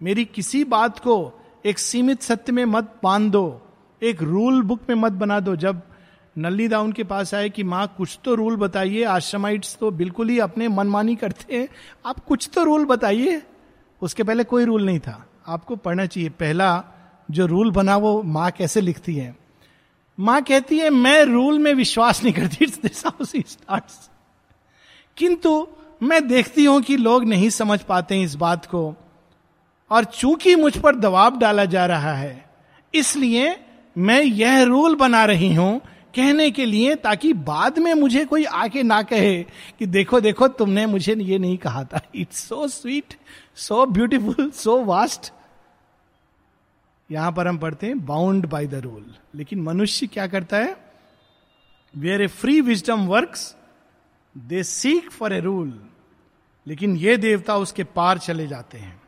[0.00, 1.32] मेरी किसी बात को
[1.66, 3.60] एक सीमित सत्य में मत बाँध दो,
[4.02, 5.82] एक रूल बुक में मत बना दो। जब
[6.38, 10.38] नल्ली दाउन के पास आए कि, माँ, कुछ तो रूल बताइए, आश्रमाइट्स तो बिल्कुल ही
[10.38, 11.68] अपने मनमानी करते हैं,
[12.06, 13.42] आप कुछ तो रूल बताइए।
[14.02, 16.70] उसके पहले कोई रूल नहीं था, आपको पढ़ना चाहिए। पहला
[17.30, 19.34] जो रूल बना वो माँ कैसे लिखती है।
[20.18, 23.84] माँ कहती है, मैं रूल में विश्वास नहीं करती स्टार्ट
[25.16, 25.66] किंतु
[26.02, 28.94] मैं देखती हूँ कि लोग नहीं समझ पाते हैं इस बात को,
[29.90, 32.44] और चूँकि मुझ पर दबाव डाला जा रहा है,
[32.94, 33.56] इसलिए
[33.96, 35.80] मैं यह रूल बना रही हूँ
[36.14, 39.42] कहने के लिए, ताकि बाद में मुझे कोई आके ना कहे
[39.78, 43.14] कि देखो देखो, तुमने मुझे ये नहीं कहा था। It's so sweet
[43.56, 45.32] so beautiful so vast
[47.10, 50.76] यहाँ पर हम पढ़ते हैं बाउंड बाय द रूल लेकिन मनुष्य क्या करता है?
[51.96, 53.34] Where a free wisdom work
[54.38, 55.72] they seek for a rule
[56.66, 59.02] लेकिन ये देवता उसके पार चले जाते हैं।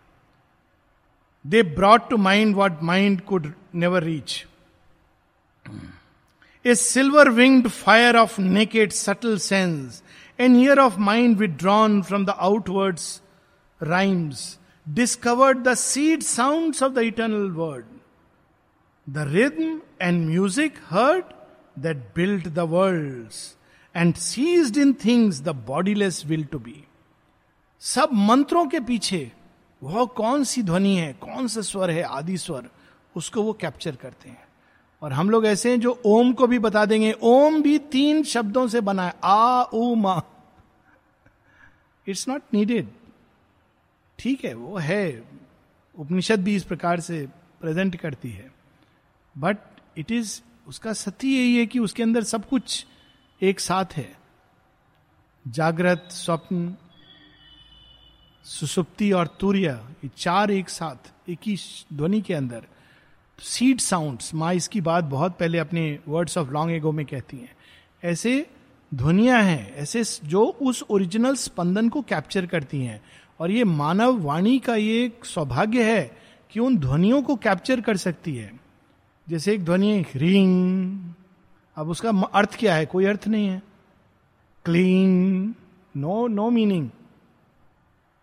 [1.46, 4.46] They brought to mind what mind could never reach
[6.66, 10.02] a silver winged fire of naked subtle sense
[10.40, 13.22] an ear of mind withdrawn from the outwards
[13.82, 17.91] rhymes discovered the seed sound of the eternal word.
[19.10, 21.24] The rhythm and music heard
[21.84, 23.34] that built the worlds
[23.96, 26.76] and seized in things the bodiless will to be.
[27.80, 29.32] सब मंत्रों के पीछे
[29.82, 32.68] वह कौन सी ध्वनि है, कौन सा स्वर है, आदि स्वर,
[33.16, 34.44] उसको वो कैप्चर करते हैं।
[35.02, 38.68] और हम लोग ऐसे हैं जो ओम को भी बता देंगे। ओम भी तीन शब्दों
[38.68, 40.22] से बना है। आ, उ, मा।
[42.08, 42.88] इट्स नॉट नीडेड
[44.18, 45.24] ठीक है, वो है।
[45.98, 47.28] उपनिषद भी इस प्रकार से
[47.60, 48.61] प्रेजेंट करती है।
[49.38, 49.56] बट
[49.98, 52.86] इट इज़ उसका सत्य यही है कि उसके अंदर सब कुछ
[53.42, 54.16] एक साथ है।
[55.48, 56.76] जागृत, स्वप्न,
[58.44, 61.56] सुसुप्ति और तूर्य, ये चार एक साथ, एक ही
[61.92, 62.62] ध्वनि के अंदर।
[63.38, 67.56] सीड साउंड्स माँ इसकी बात बहुत पहले अपने वर्ड्स ऑफ़ लॉन्ग एगो में कहती हैं।
[68.04, 68.50] ऐसे
[68.94, 73.02] ध्वनियाँ हैं, ऐसे जो उस ओरिजिनल स्पंदन को कैप्चर करती हैं।
[73.40, 78.36] और ये मानव वाणी का ये सौभाग्य है कि उन ध्वनियों को कैप्चर कर सकती
[78.36, 78.61] है।
[79.26, 81.12] जैसे एक ध्वनि रिंग।
[81.76, 82.86] अब उसका अर्थ क्या है?
[82.86, 83.62] कोई अर्थ नहीं है।
[84.64, 85.54] Clean
[85.94, 86.88] no no meaning.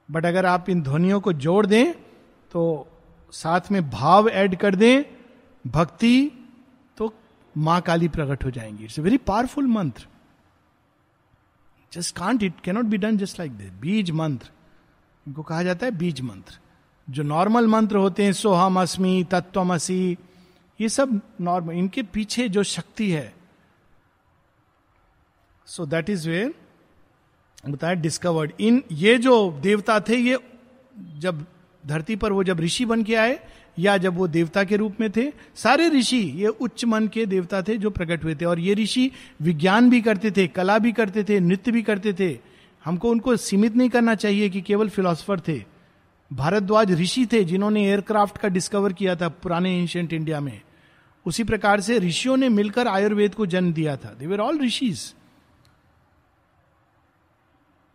[0.09, 1.91] But अगर आप इन ध्वनियों को जोड़ दें
[2.51, 2.87] तो
[3.33, 5.03] साथ में भाव ऐड कर दें,
[5.65, 6.31] भक्ति
[6.97, 7.13] तो
[7.55, 10.07] माँ काली प्रकट हो जाएँगी। It's very powerful mantra
[11.91, 14.49] just can't it cannot be done just like this बीज मंत्र
[15.27, 16.57] इनको कहा जाता है बीज मंत्र।
[17.07, 20.17] जो नॉर्मल मंत्र होते हैं, सोहम अस्मी, तत्वमसी
[20.81, 23.33] ये सब नॉर्मल इनके पीछे जो शक्ति है।
[25.65, 26.53] सो दैट इज़ वेयर
[27.69, 30.37] बताया डिस्कवर्ड इन, ये जो देवता थे, ये
[31.17, 31.45] जब
[31.87, 33.39] धरती पर वो जब ऋषि बन के आए,
[33.79, 37.61] या जब वो देवता के रूप में थे, सारे ऋषि, ये उच्च मन के देवता
[37.61, 39.11] थे जो प्रकट हुए थे। और ये ऋषि
[39.41, 42.39] विज्ञान भी करते थे, कला भी करते थे, नृत्य भी करते थे।
[42.85, 45.63] हमको उनको सीमित नहीं करना चाहिए कि केवल फिलोसफर थे।
[46.31, 50.61] भारद्वाज ऋषि थे जिन्होंने एयरक्राफ्ट का डिस्कवर किया था पुराने एंशियंट इंडिया में।
[51.25, 55.15] उसी प्रकार से ऋषियों ने मिलकर आयुर्वेद को जन्म दिया था। They were all rishis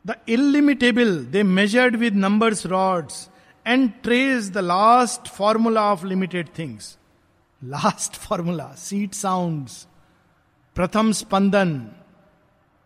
[0.07, 3.31] the illimitable they measured with numbers rods
[3.67, 6.99] and trace the last formula of limited things
[7.65, 9.69] last formula seed sound
[10.75, 11.91] प्रथम स्पंदन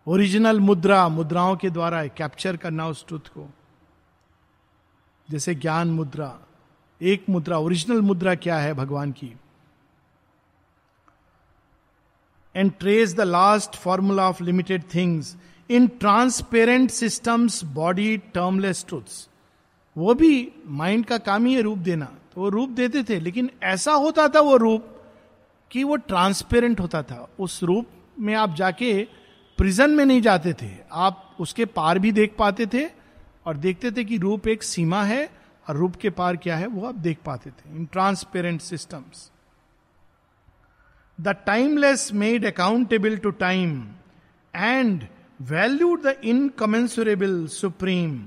[0.07, 3.49] ओरिजिनल मुद्रा, मुद्राओं के द्वारा कैप्चर करना उस ट्रुथ को।
[5.29, 6.39] जैसे ज्ञान मुद्रा,
[7.01, 9.35] एक मुद्रा ओरिजिनल मुद्रा क्या है भगवान की?
[12.55, 15.35] And trace the last formula of limited things
[15.69, 19.27] in transparent systems body termless truths
[19.95, 23.49] वो भी माइंड का काम ही है रूप देना। तो वो रूप देते थे, लेकिन
[23.63, 24.85] ऐसा होता था वो रूप
[25.71, 27.87] कि वो ट्रांसपेरेंट होता था। उस रूप
[28.19, 29.03] में आप जाके
[29.57, 32.85] प्रिजन में नहीं जाते थे। आप उसके पार भी देख पाते थे
[33.45, 35.29] और देखते थे कि रूप एक सीमा है
[35.69, 39.31] और रूप के पार क्या है, वो आप देख पाते थे। In transparent systems
[41.19, 43.71] the timeless made accountable to time
[44.53, 45.03] and
[45.49, 48.19] valued the incommensurable supreme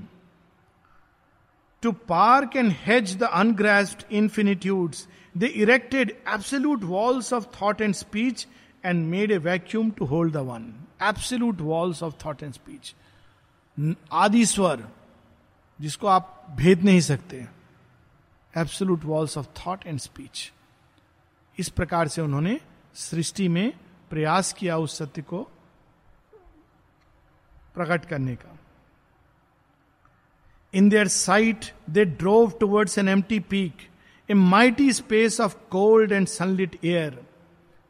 [1.83, 4.95] to park and hedge the ungrasped infinitude
[5.35, 8.47] the erected absolute walls of thought and speech
[8.83, 10.73] and made a vacuum to hold the one
[11.09, 12.93] absolute walls of thought and speech
[14.13, 14.87] आदिस्वर
[15.79, 17.45] जिसको आप भेद नहीं सकते
[18.53, 20.51] absolute walls of thought and speech
[21.57, 22.59] इस प्रकार से उन्होंने
[22.93, 23.73] सृष्टि में
[24.09, 25.47] प्रयास किया उस सत्य को
[27.75, 28.57] प्रकट करने का।
[30.75, 33.73] In their sight, they drove towards an empty peak
[34.31, 37.23] a mighty space of cold and sunlit air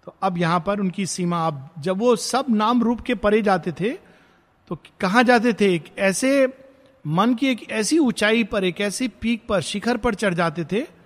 [0.06, 3.72] तो अब यहाँ पर उनकी सीमा अब जब वो सब नाम रूप के परे जाते
[3.72, 3.90] थे
[4.68, 5.76] तो कहा जाते थे?
[5.76, 6.58] एक ऐसे
[7.08, 11.03] मन की एक ऐसी ऊंचाई पर एक ऐसी पीक पर शिखर पर चढ़ जाते थे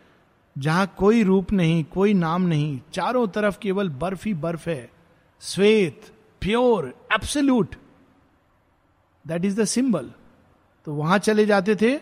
[0.57, 4.89] जहाँ कोई रूप नहीं, कोई नाम नहीं, चारों तरफ़ केवल बर्फ़ ही बर्फ़ है।
[5.41, 7.75] श्वेत, pure absolute
[9.25, 10.11] that is the symbol
[10.87, 11.95] तो वहाँ चले जाते थे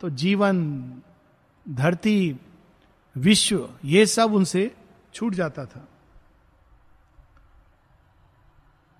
[0.00, 0.62] तो जीवन,
[1.66, 2.36] धरती,
[3.16, 4.70] विश्व, ये सब उनसे
[5.14, 5.86] छूट जाता था।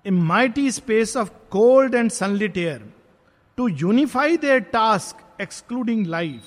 [0.05, 2.93] A mighty space of cold and sunlit air
[3.59, 6.43] to unify their task excluding life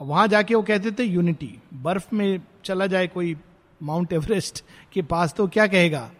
[0.00, 3.36] वहाँ जाके वो कहते थे यूनिटी बर्फ़ में चला जाए कोई
[3.82, 6.10] माउंट एवरेस्ट के पास तो क्या कहेगा?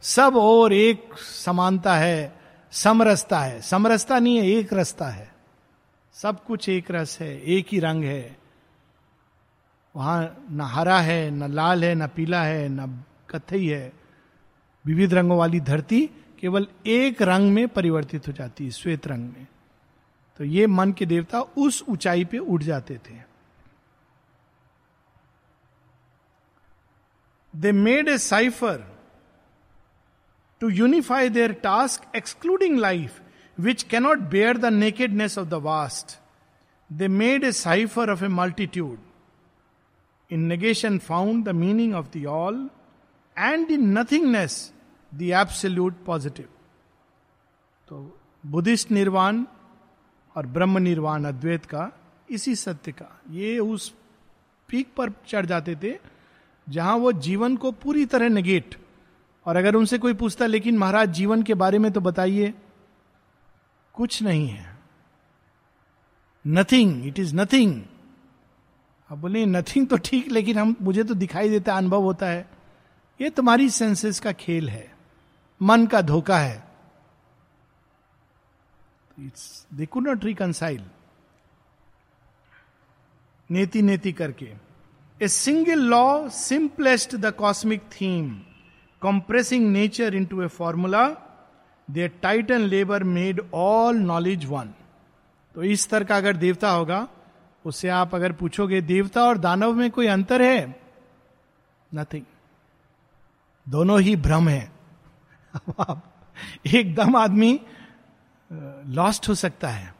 [0.00, 1.14] सब और एक
[1.44, 2.40] समानता है,
[2.70, 5.32] समरसता है। समरसता नहीं है, एक रस्ता है।
[6.12, 8.36] सब कुछ एक रस है, एक ही रंग है।
[9.96, 13.92] वहाँ न हरा है, न लाल है, न पीला है, न कथई है।
[14.86, 19.46] विविध रंगों वाली धरती केवल एक रंग में परिवर्तित हो जाती है, श्वेत रंग में।
[20.38, 23.20] तो ये मन के देवता उस ऊंचाई पे उठ जाते थे।
[27.54, 28.84] They made a cipher
[30.60, 33.20] to unify their task excluding life
[33.58, 36.18] which cannot bear the nakedness of the vast
[36.92, 38.98] they made a cipher of a multitude
[40.30, 42.68] in negation found the meaning of the all
[43.38, 44.72] and in nothingness
[45.14, 46.48] the absolute positive
[47.88, 49.44] तो Buddhist nirvana
[50.36, 51.90] और ब्रह्म निर्वाण अद्वैत का,
[52.30, 53.94] इसी सत्य का। ये उस
[54.68, 55.98] peak पर चढ़ जाते थे,
[56.68, 58.74] जहाँ वो जीवन को पूरी तरह नेगेट
[59.46, 62.54] और अगर उनसे कोई पूछता, लेकिन महाराज, जीवन के बारे में तो बताइए।
[63.92, 64.78] कुछ नहीं है।
[66.46, 67.82] नथिंग इट इज़ नथिंग
[69.10, 72.50] अब बोले नथिंग तो ठीक, लेकिन हम, मुझे तो दिखाई देता, अनुभव होता है।
[73.20, 74.94] ये तुम्हारी सेंसेस का खेल है।
[75.62, 76.71] मन का धोखा है।
[79.20, 80.84] दे कुड नॉट रिकनसाइल
[83.50, 84.52] नेति नेति करके
[85.22, 88.40] a single law simplest the cosmic theme
[89.02, 91.08] compressing nature into a formula
[91.90, 94.74] their titan labour made all knowledge one
[95.54, 97.08] तो इस तरह का अगर देवता होगा
[97.66, 100.80] उससे आप अगर पूछोगे, देवता और दानव में कोई अंतर है?
[101.94, 102.24] नथिंग
[103.68, 104.72] दोनों ही भ्रम है।
[106.74, 107.60] एकदम आदमी
[108.86, 109.94] लॉस्ट हो सकता है।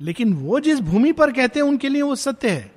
[0.00, 2.70] लेकिन वो जिस भूमि पर कहते हैं, उनके लिए वो सत्य है।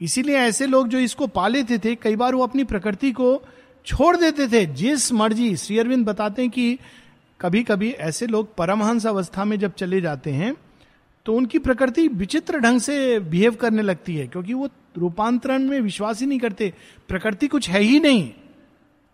[0.00, 3.42] इसीलिए ऐसे लोग जो इसको पा लेते थे, कई बार वो अपनी प्रकृति को
[3.86, 6.78] छोड़ देते थे। जिस मर्ज़ी, श्री अरविंद बताते हैं कि
[7.40, 10.54] कभी कभी ऐसे लोग परमहंस अवस्था में जब चले जाते हैं
[11.26, 16.20] तो उनकी प्रकृति विचित्र ढंग से बिहेव करने लगती है, क्योंकि वो रूपांतरण में विश्वास
[16.20, 16.72] ही नहीं करते।
[17.08, 18.32] प्रकृति कुछ है ही नहीं।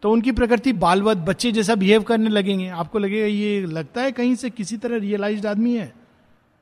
[0.04, 4.34] तो उनकी प्रकृति बालवत, बच्चे जैसा बिहेव करने लगेंगे। आपको लगेगा, ये लगता है कहीं
[4.34, 5.92] से किसी तरह रियलाइज़ आदमी है।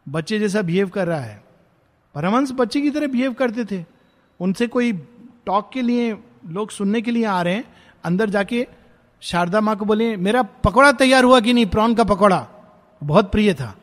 [0.09, 1.45] बच्चे जैसा बिहेव कर रहा है।
[2.15, 3.85] परमहंस बच्चे की तरह बिहेव करते थे।
[4.41, 4.93] उनसे कोई
[5.47, 6.17] टॉक के लिए,
[6.49, 7.65] लोग सुनने के लिए आ रहे हैं।
[8.05, 8.67] अंदर जाके
[9.21, 11.67] शारदा माँ को बोले, मेरा पकौड़ा तैयार हुआ कि नहीं?
[11.67, 12.47] प्रॉन का पकौड़ा।
[13.05, 13.77] बहुत प्रिय था।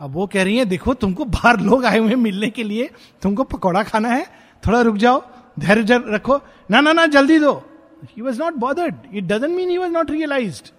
[0.00, 2.90] अब वो कह रही है, देखो, तुमको बाहर लोग आए हुए हैं मिलने के लिए।
[3.22, 4.26] तुमको पकौड़ा खाना है।
[4.66, 5.22] थोड़ा रुक जाओ,
[5.58, 7.68] धैर्य रखो। ना ना ना, जल्दी दो।
[8.08, 8.94] He was not bothered.
[9.12, 10.70] It doesn't mean he was not realized.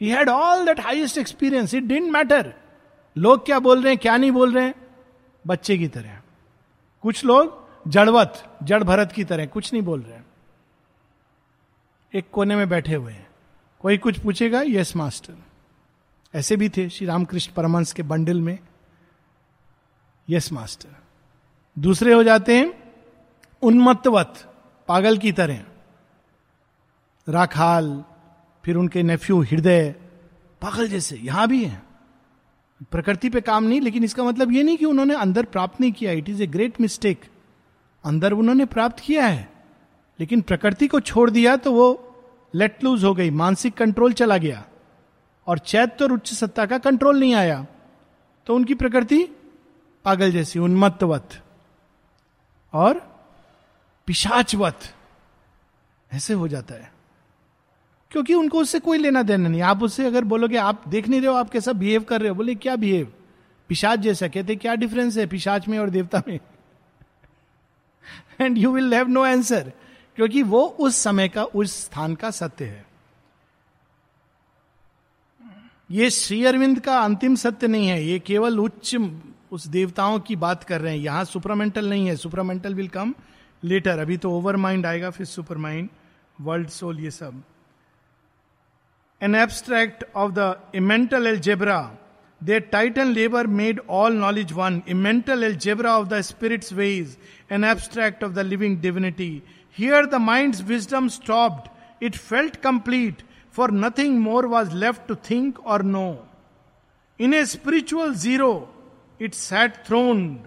[0.00, 1.72] He had all that highest experience.
[1.72, 2.54] It didn't matter.
[3.16, 4.74] लोग क्या बोल रहे हैं, क्या नहीं बोल रहे हैं
[5.46, 6.20] बच्चे की तरह
[7.02, 10.24] कुछ लोग जड़वत, जड़ भरत की तरह कुछ नहीं बोल रहे हैं
[12.14, 13.26] एक कोने में बैठे हुए हैं
[13.80, 15.34] कोई कुछ पूछेगा यस मास्टर
[16.34, 18.58] ऐसे भी थे श्री रामकृष्ण परमंश के बंडल में
[20.28, 20.96] यस मास्टर
[21.76, 22.72] दूसरे हो जाते हैं,
[23.62, 24.34] उन्मत्तवत,
[24.88, 25.64] पागल की तरह
[27.28, 28.04] राखाल,
[28.64, 29.94] फिर उनके नेफ्यू हृदय
[30.62, 31.82] पागल जैसे, यहाँ भी है।
[32.90, 36.12] प्रकृति पे काम नहीं, लेकिन इसका मतलब ये नहीं कि उन्होंने अंदर प्राप्त नहीं किया।
[36.12, 37.20] It is a great mistake
[38.04, 39.52] अंदर उन्होंने प्राप्त किया है,
[40.20, 42.14] लेकिन प्रकृति को छोड़ दिया तो वो
[42.54, 44.64] लेट लूज हो गई, मानसिक कंट्रोल चला गया।
[45.46, 47.66] और चैत्य और उच्च सत्ता का कंट्रोल नहीं आया।
[48.46, 49.24] तो उनकी प्रकृति
[50.04, 51.42] पागल जैसी, उन्मत्तवत।
[52.72, 52.98] और
[54.06, 54.80] पिशाचवत।
[56.12, 56.91] ऐसे हो जाता है।
[58.12, 61.30] क्योंकि उनको उससे कोई लेना देना नहीं। आप उससे अगर बोलोगे, आप देख नहीं रहे
[61.30, 62.34] हो, आप कैसा बिहेव कर रहे हो?
[62.34, 63.12] बोले, क्या बिहेव
[63.70, 66.38] पिशाच जैसा कहते, क्या डिफरेंस है पिशाच में और देवता में?
[68.40, 69.72] And you will have no answer
[70.16, 72.84] क्योंकि वो उस समय का, उस स्थान का सत्य है।
[75.90, 78.96] ये श्री अरविंद का अंतिम सत्य नहीं है, ये केवल उच्च
[79.52, 83.14] उस देवताओं की बात कर रहे हैं। यहाँ सुपरमेंटल नहीं है सुपरमेंटल विल कम
[83.62, 85.88] लेटर अभी तो ओवर माइंड आएगा, फिर सुपर माइंड
[86.40, 87.42] वर्ल्ड सोल ये सब।
[89.22, 91.96] an abstract of the mental algebra.
[92.40, 97.16] Their titan labor made all knowledge one, a mental algebra of the spirit's ways,
[97.48, 99.44] an abstract of the living divinity.
[99.70, 101.70] Here the mind's wisdom stopped,
[102.00, 106.26] it felt complete, for nothing more was left to think or know.
[107.16, 108.68] In a spiritual zero,
[109.20, 110.42] it sat throned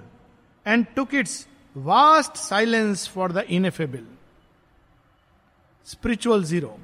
[0.66, 4.04] and took its vast silence for the ineffable.
[5.84, 6.78] Spiritual zero.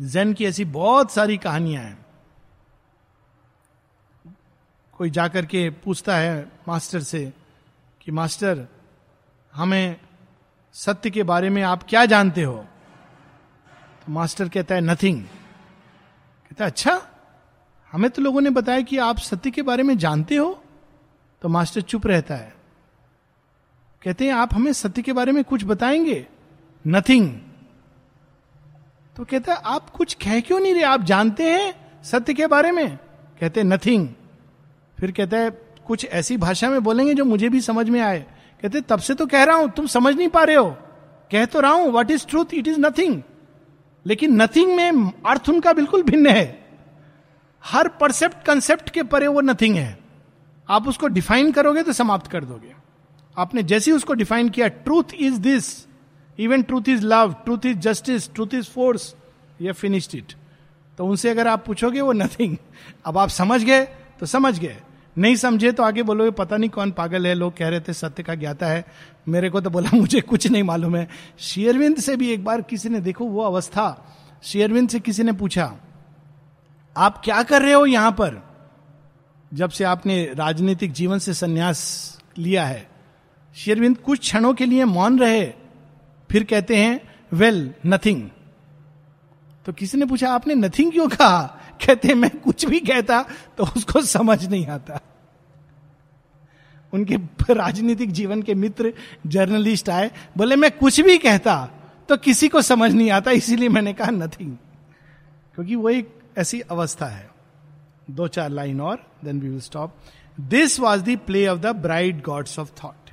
[0.00, 2.06] Jain की ऐसी बहुत सारी कहानियाँ हैं।
[4.92, 7.32] कोई जाकर के पूछता है मास्टर से
[8.00, 8.68] कि, मास्टर,
[9.54, 10.00] हमें
[10.72, 12.66] सत्य के बारे में आप क्या जानते हो?
[14.06, 15.24] तो मास्टर कहता है, नथिंग।
[16.44, 17.08] कहता है अच्छा
[17.92, 20.64] हमें तो लोगों ने बताया कि आप सत्य के बारे में जानते हो?
[21.42, 22.54] तो मास्टर चुप रहता है।
[24.02, 26.26] कहते हैं, आप हमें सत्य के बारे में कुछ बताएँगे?
[26.86, 27.40] नथिंग।
[29.16, 30.82] तो कहता है, आप कुछ कह क्यों नहीं रहे?
[30.82, 32.96] आप जानते हैं सत्य के बारे में?
[33.40, 34.08] कहते नथिंग
[34.98, 35.50] फिर कहता है,
[35.86, 38.26] कुछ ऐसी भाषा में बोलेंगे जो मुझे भी समझ में आए.
[38.62, 40.70] कहते तब से तो कह रहा हूँ, तुम समझ नहीं पा रहे हो।
[41.32, 43.22] कह तो रहा हूँ what is truth it is nothing
[44.06, 46.64] लेकिन नथिंग में अर्थ उनका बिल्कुल भिन्न है।
[47.64, 49.98] हर परसेप्ट कंसेप्ट के परे वो नथिंग है।
[50.68, 52.74] आप उसको डिफाइन करोगे तो समाप्त कर दोगे।
[53.36, 55.86] आपने जैसे उसको डिफाइन किया truth is this
[56.38, 59.14] even truth is love truth is justice truth is force
[59.60, 60.32] ये फिनिश्ड इट
[60.98, 62.56] तो उनसे अगर आप पूछोगे, वो नथिंग
[63.06, 63.84] अब आप समझ गए
[64.20, 64.76] तो समझ गए.
[65.16, 68.22] नहीं समझे तो आगे बोलोगे, पता नहीं कौन पागल है, लोग कह रहे थे सत्य
[68.22, 68.84] का ज्ञाता है.
[69.28, 71.08] मेरे को तो बोला, मुझे कुछ नहीं मालूम है.
[71.38, 73.86] शेयरविंद से भी एक बार किसी ने देखो, वो अवस्था
[74.42, 75.72] शेयरविंद से किसी ने पूछा,
[76.96, 78.42] आप क्या कर रहे हो यहाँ पर?
[79.52, 81.82] जब से आपने राजनीतिक जीवन से संन्यास
[82.38, 82.88] लिया है,
[83.56, 85.44] शेरविंद कुछ क्षणों के लिए मौन रहे
[86.34, 87.00] फिर कहते हैं
[87.32, 88.22] वेल नथिंग
[89.66, 91.42] तो किसी ने पूछा, आपने नथिंग क्यों कहा?
[91.86, 93.20] कहते हैं, मैं कुछ भी कहता
[93.56, 94.98] तो उसको समझ नहीं आता.
[96.92, 97.16] उनके
[97.54, 98.92] राजनीतिक जीवन के मित्र,
[99.26, 101.54] जर्नलिस्ट आए, बोले, मैं कुछ भी कहता
[102.08, 104.56] तो किसी को समझ नहीं आता, इसीलिए मैंने कहा नथिंग
[105.54, 107.30] क्योंकि वो एक ऐसी अवस्था है।
[108.10, 109.96] दो चार लाइन और then we will stop
[110.40, 113.10] this was the play of the bright gods of thought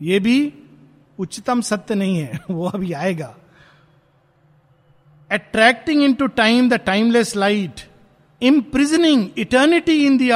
[0.00, 0.38] ये भी
[1.18, 3.34] उच्चतम सत्य नहीं है, वो अभी आएगा।
[5.30, 7.80] Attracting into time the timeless light
[8.42, 10.30] imprisoning eternity in the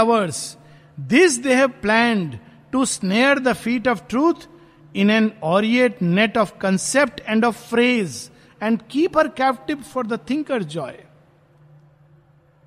[1.00, 2.40] this they have plan
[2.72, 4.48] to snare the feet of truth
[4.96, 8.30] in an aureate net of concept and of phrase
[8.62, 10.98] and keep her captive for the thinker joy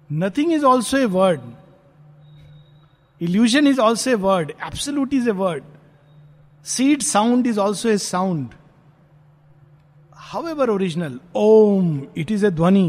[0.10, 1.42] nothing is also a word
[3.22, 5.64] illusion is also a word absolute is a word
[6.66, 8.54] seed sound is also a sound
[10.48, 12.88] however original Om it is a ध्वनि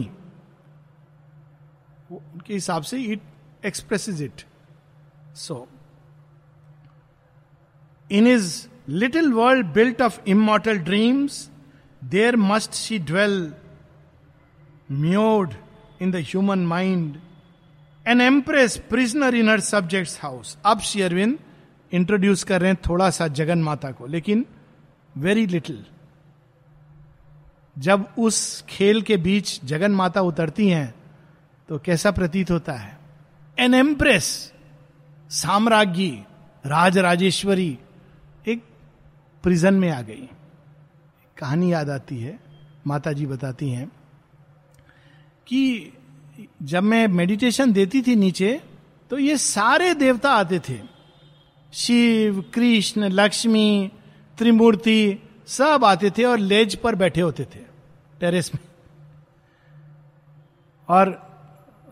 [2.13, 3.21] उनके हिसाब से it
[3.67, 4.45] express it
[5.37, 5.67] so
[8.11, 8.49] in is
[8.89, 11.49] little world built of immortal dreams
[12.03, 13.53] there must she dwell
[14.91, 15.55] mured
[16.03, 17.17] in the human mind
[18.07, 21.39] an empress prisoner in her subject house अब शेयरविंद
[21.93, 24.45] introduce कर रहे हैं थोड़ा सा जगन माता को, लेकिन
[25.17, 25.85] वेरी लिटिल
[27.77, 30.95] जब उस खेल के बीच जगन माता उतरती हैं
[31.69, 32.99] तो कैसा प्रतीत होता है?
[33.59, 34.53] एन एम्प्रेस
[35.31, 36.11] साम्राज्ञी
[36.67, 37.79] राज राजेश्वरी
[38.49, 38.63] एक
[39.45, 40.29] प्रिजन में आ गई।
[41.37, 42.39] कहानी याद आती है
[42.87, 43.91] माता जी बताती हैं
[45.47, 45.93] कि
[46.63, 48.61] जब मैं मेडिटेशन देती थी नीचे
[49.11, 50.79] तो ये सारे देवता आते थे।
[51.77, 53.91] शिव, कृष्ण, लक्ष्मी,
[54.39, 57.61] त्रिमूर्ति सब आते थे और लेज पर बैठे होते थे
[58.21, 58.61] टेरेस में।
[60.89, 61.09] और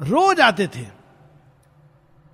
[0.01, 0.87] रोज आते थे।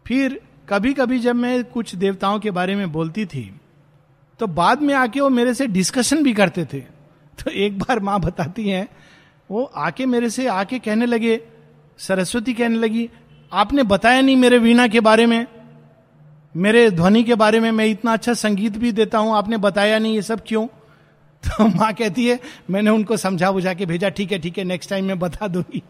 [0.07, 3.61] फिर कभी कभी जब मैं कुछ देवताओं के बारे में बोलती थी
[4.40, 6.80] तो बाद में आके वो मेरे से डिस्कशन भी करते थे।
[7.38, 8.88] तो एक बार माँ बताती हैं,
[9.51, 11.40] वो आके मेरे से आके कहने लगे,
[11.98, 13.09] सरस्वती कहने लगी,
[13.53, 15.46] आपने बताया नहीं मेरे वीणा के बारे में?
[16.57, 20.14] मेरे ध्वनि के बारे में मैं इतना अच्छा संगीत भी देता हूँ, आपने बताया नहीं
[20.14, 20.66] ये सब क्यों?
[21.46, 22.40] तो माँ कहती है,
[22.70, 25.82] मैंने उनको समझा बुझा के भेजा, ठीक है ठीक है नेक्स्ट टाइम मैं बता दूँगी।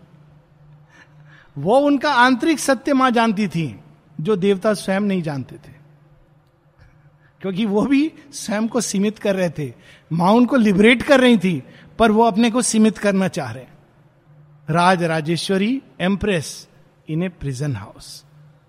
[1.59, 3.81] वो उनका आंतरिक सत्य माँ जानती थी,
[4.21, 5.73] जो देवता स्वयं नहीं जानते थे।
[7.41, 9.73] क्योंकि वो भी स्वयं को सीमित कर रहे थे।
[10.13, 11.63] माँ उनको लिबरेट कर रही थी,
[11.99, 13.65] पर वो अपने को सीमित करना चाह रहे
[14.71, 16.69] Raj Rajeshwari empress
[17.09, 18.25] in a prison house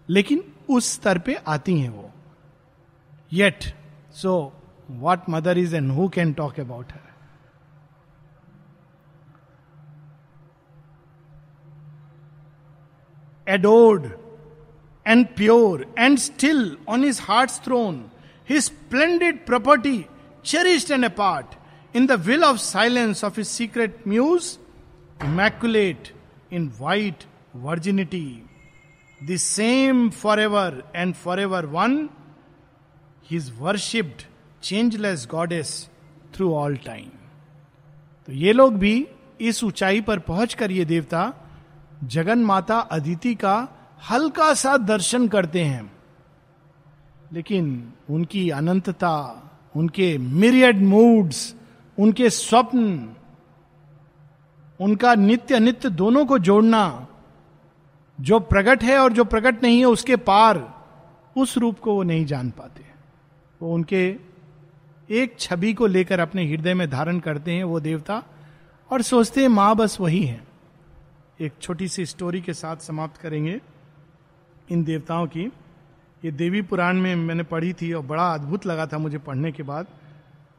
[0.10, 2.10] लेकिन उस स्तर पे आती हैं वो।
[3.34, 3.64] Yet
[4.22, 4.32] so
[5.00, 7.10] what mother is and who can talk about her
[13.48, 14.06] adored
[15.06, 18.04] and pure and still on his heart throne
[18.50, 19.98] his splendid property
[20.46, 24.58] cherished and a part in the will of silence of his secret muse
[25.24, 26.14] immaculate
[26.54, 27.24] in white
[27.56, 28.26] virginity
[29.24, 32.10] the same for ever and for ever one
[33.32, 34.22] his worshipped
[34.64, 35.90] changeless goddess
[36.36, 37.10] through all time
[38.28, 39.08] तो ये लोग भी
[39.42, 41.34] इस ऊंचाई पर पहुंचकर ये देवता
[42.04, 43.68] जगन माता अदिति का
[44.10, 45.92] हल्का सा दर्शन करते हैं।
[47.34, 49.44] लेकिन उनकी अनंतता,
[49.76, 51.56] उनके मिरियड मूड्स
[52.00, 53.16] उनके स्वप्न,
[54.80, 57.08] उनका नित्य नित्य दोनों को जोड़ना
[58.22, 60.84] जो प्रकट है और जो प्रकट नहीं है उसके पार
[61.38, 62.86] उस रूप को वो नहीं जान पाते
[63.62, 64.16] वो उनके
[65.10, 68.24] एक छवि को लेकर अपने हृदय में धारण करते हैं वो देवता
[68.92, 70.44] और सोचते हैं माँ बस वही है।
[71.42, 73.62] एक छोटी सी स्टोरी के साथ समाप्त करेंगे
[74.72, 75.42] इन देवताओं की।
[76.26, 79.64] ये देवी पुराण में मैंने पढ़ी थी और बड़ा अद्भुत लगा था मुझे पढ़ने के
[79.64, 79.88] बाद।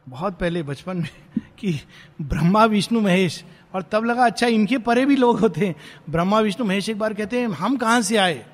[0.09, 1.09] बहुत पहले बचपन में
[1.59, 1.81] कि
[2.23, 3.45] ब्रह्मा, विष्णु, महेश
[3.75, 5.75] और तब लगा अच्छा इनके परे भी लोग होते हैं।
[6.11, 8.45] ब्रह्मा, विष्णु, महेश एक बार कहते हैं, हम कहाँ से आए?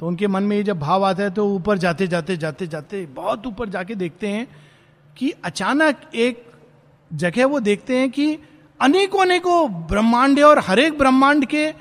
[0.00, 3.04] तो उनके मन में ये जब भाव आता है तो ऊपर जाते जाते जाते जाते,
[3.06, 4.46] बहुत ऊपर जाके देखते हैं
[5.16, 6.44] कि अचानक एक
[7.10, 8.38] जगह वो देखते हैं कि
[8.80, 11.72] अनेकों अनेकों ब्रह्मांड और हर एक ब्रह्मांड के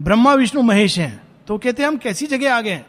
[0.00, 2.80] ब्रह्मा, विष्णु, महेश हैं। तो कहते हैं, हम कैसी जगह आ गए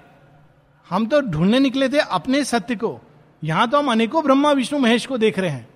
[0.89, 2.99] हम तो ढूँढने निकले थे अपने सत्य को।
[3.43, 5.67] यहाँ तो हम अनेकों ब्रह्मा, विष्णु, महेश को देख रहे हैं।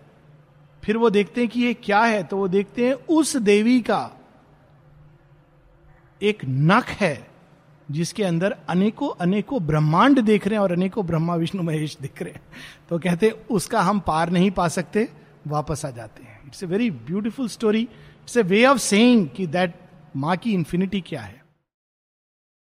[0.83, 4.09] फिर वो देखते हैं कि ये क्या है तो वो देखते हैं उस देवी का
[6.21, 7.27] एक नख है,
[7.89, 12.33] जिसके अंदर अनेकों अनेकों ब्रह्मांड देख रहे हैं और अनेकों ब्रह्मा, विष्णु, महेश दिख रहे
[12.33, 12.41] हैं।
[12.89, 15.07] तो कहते हैं, उसका हम पार नहीं पा सकते,
[15.47, 19.47] वापस आ जाते हैं। It's a very beautiful story it's a way of saying कि
[19.47, 19.73] दैट
[20.15, 21.40] माँ की इंफिनिटी क्या है।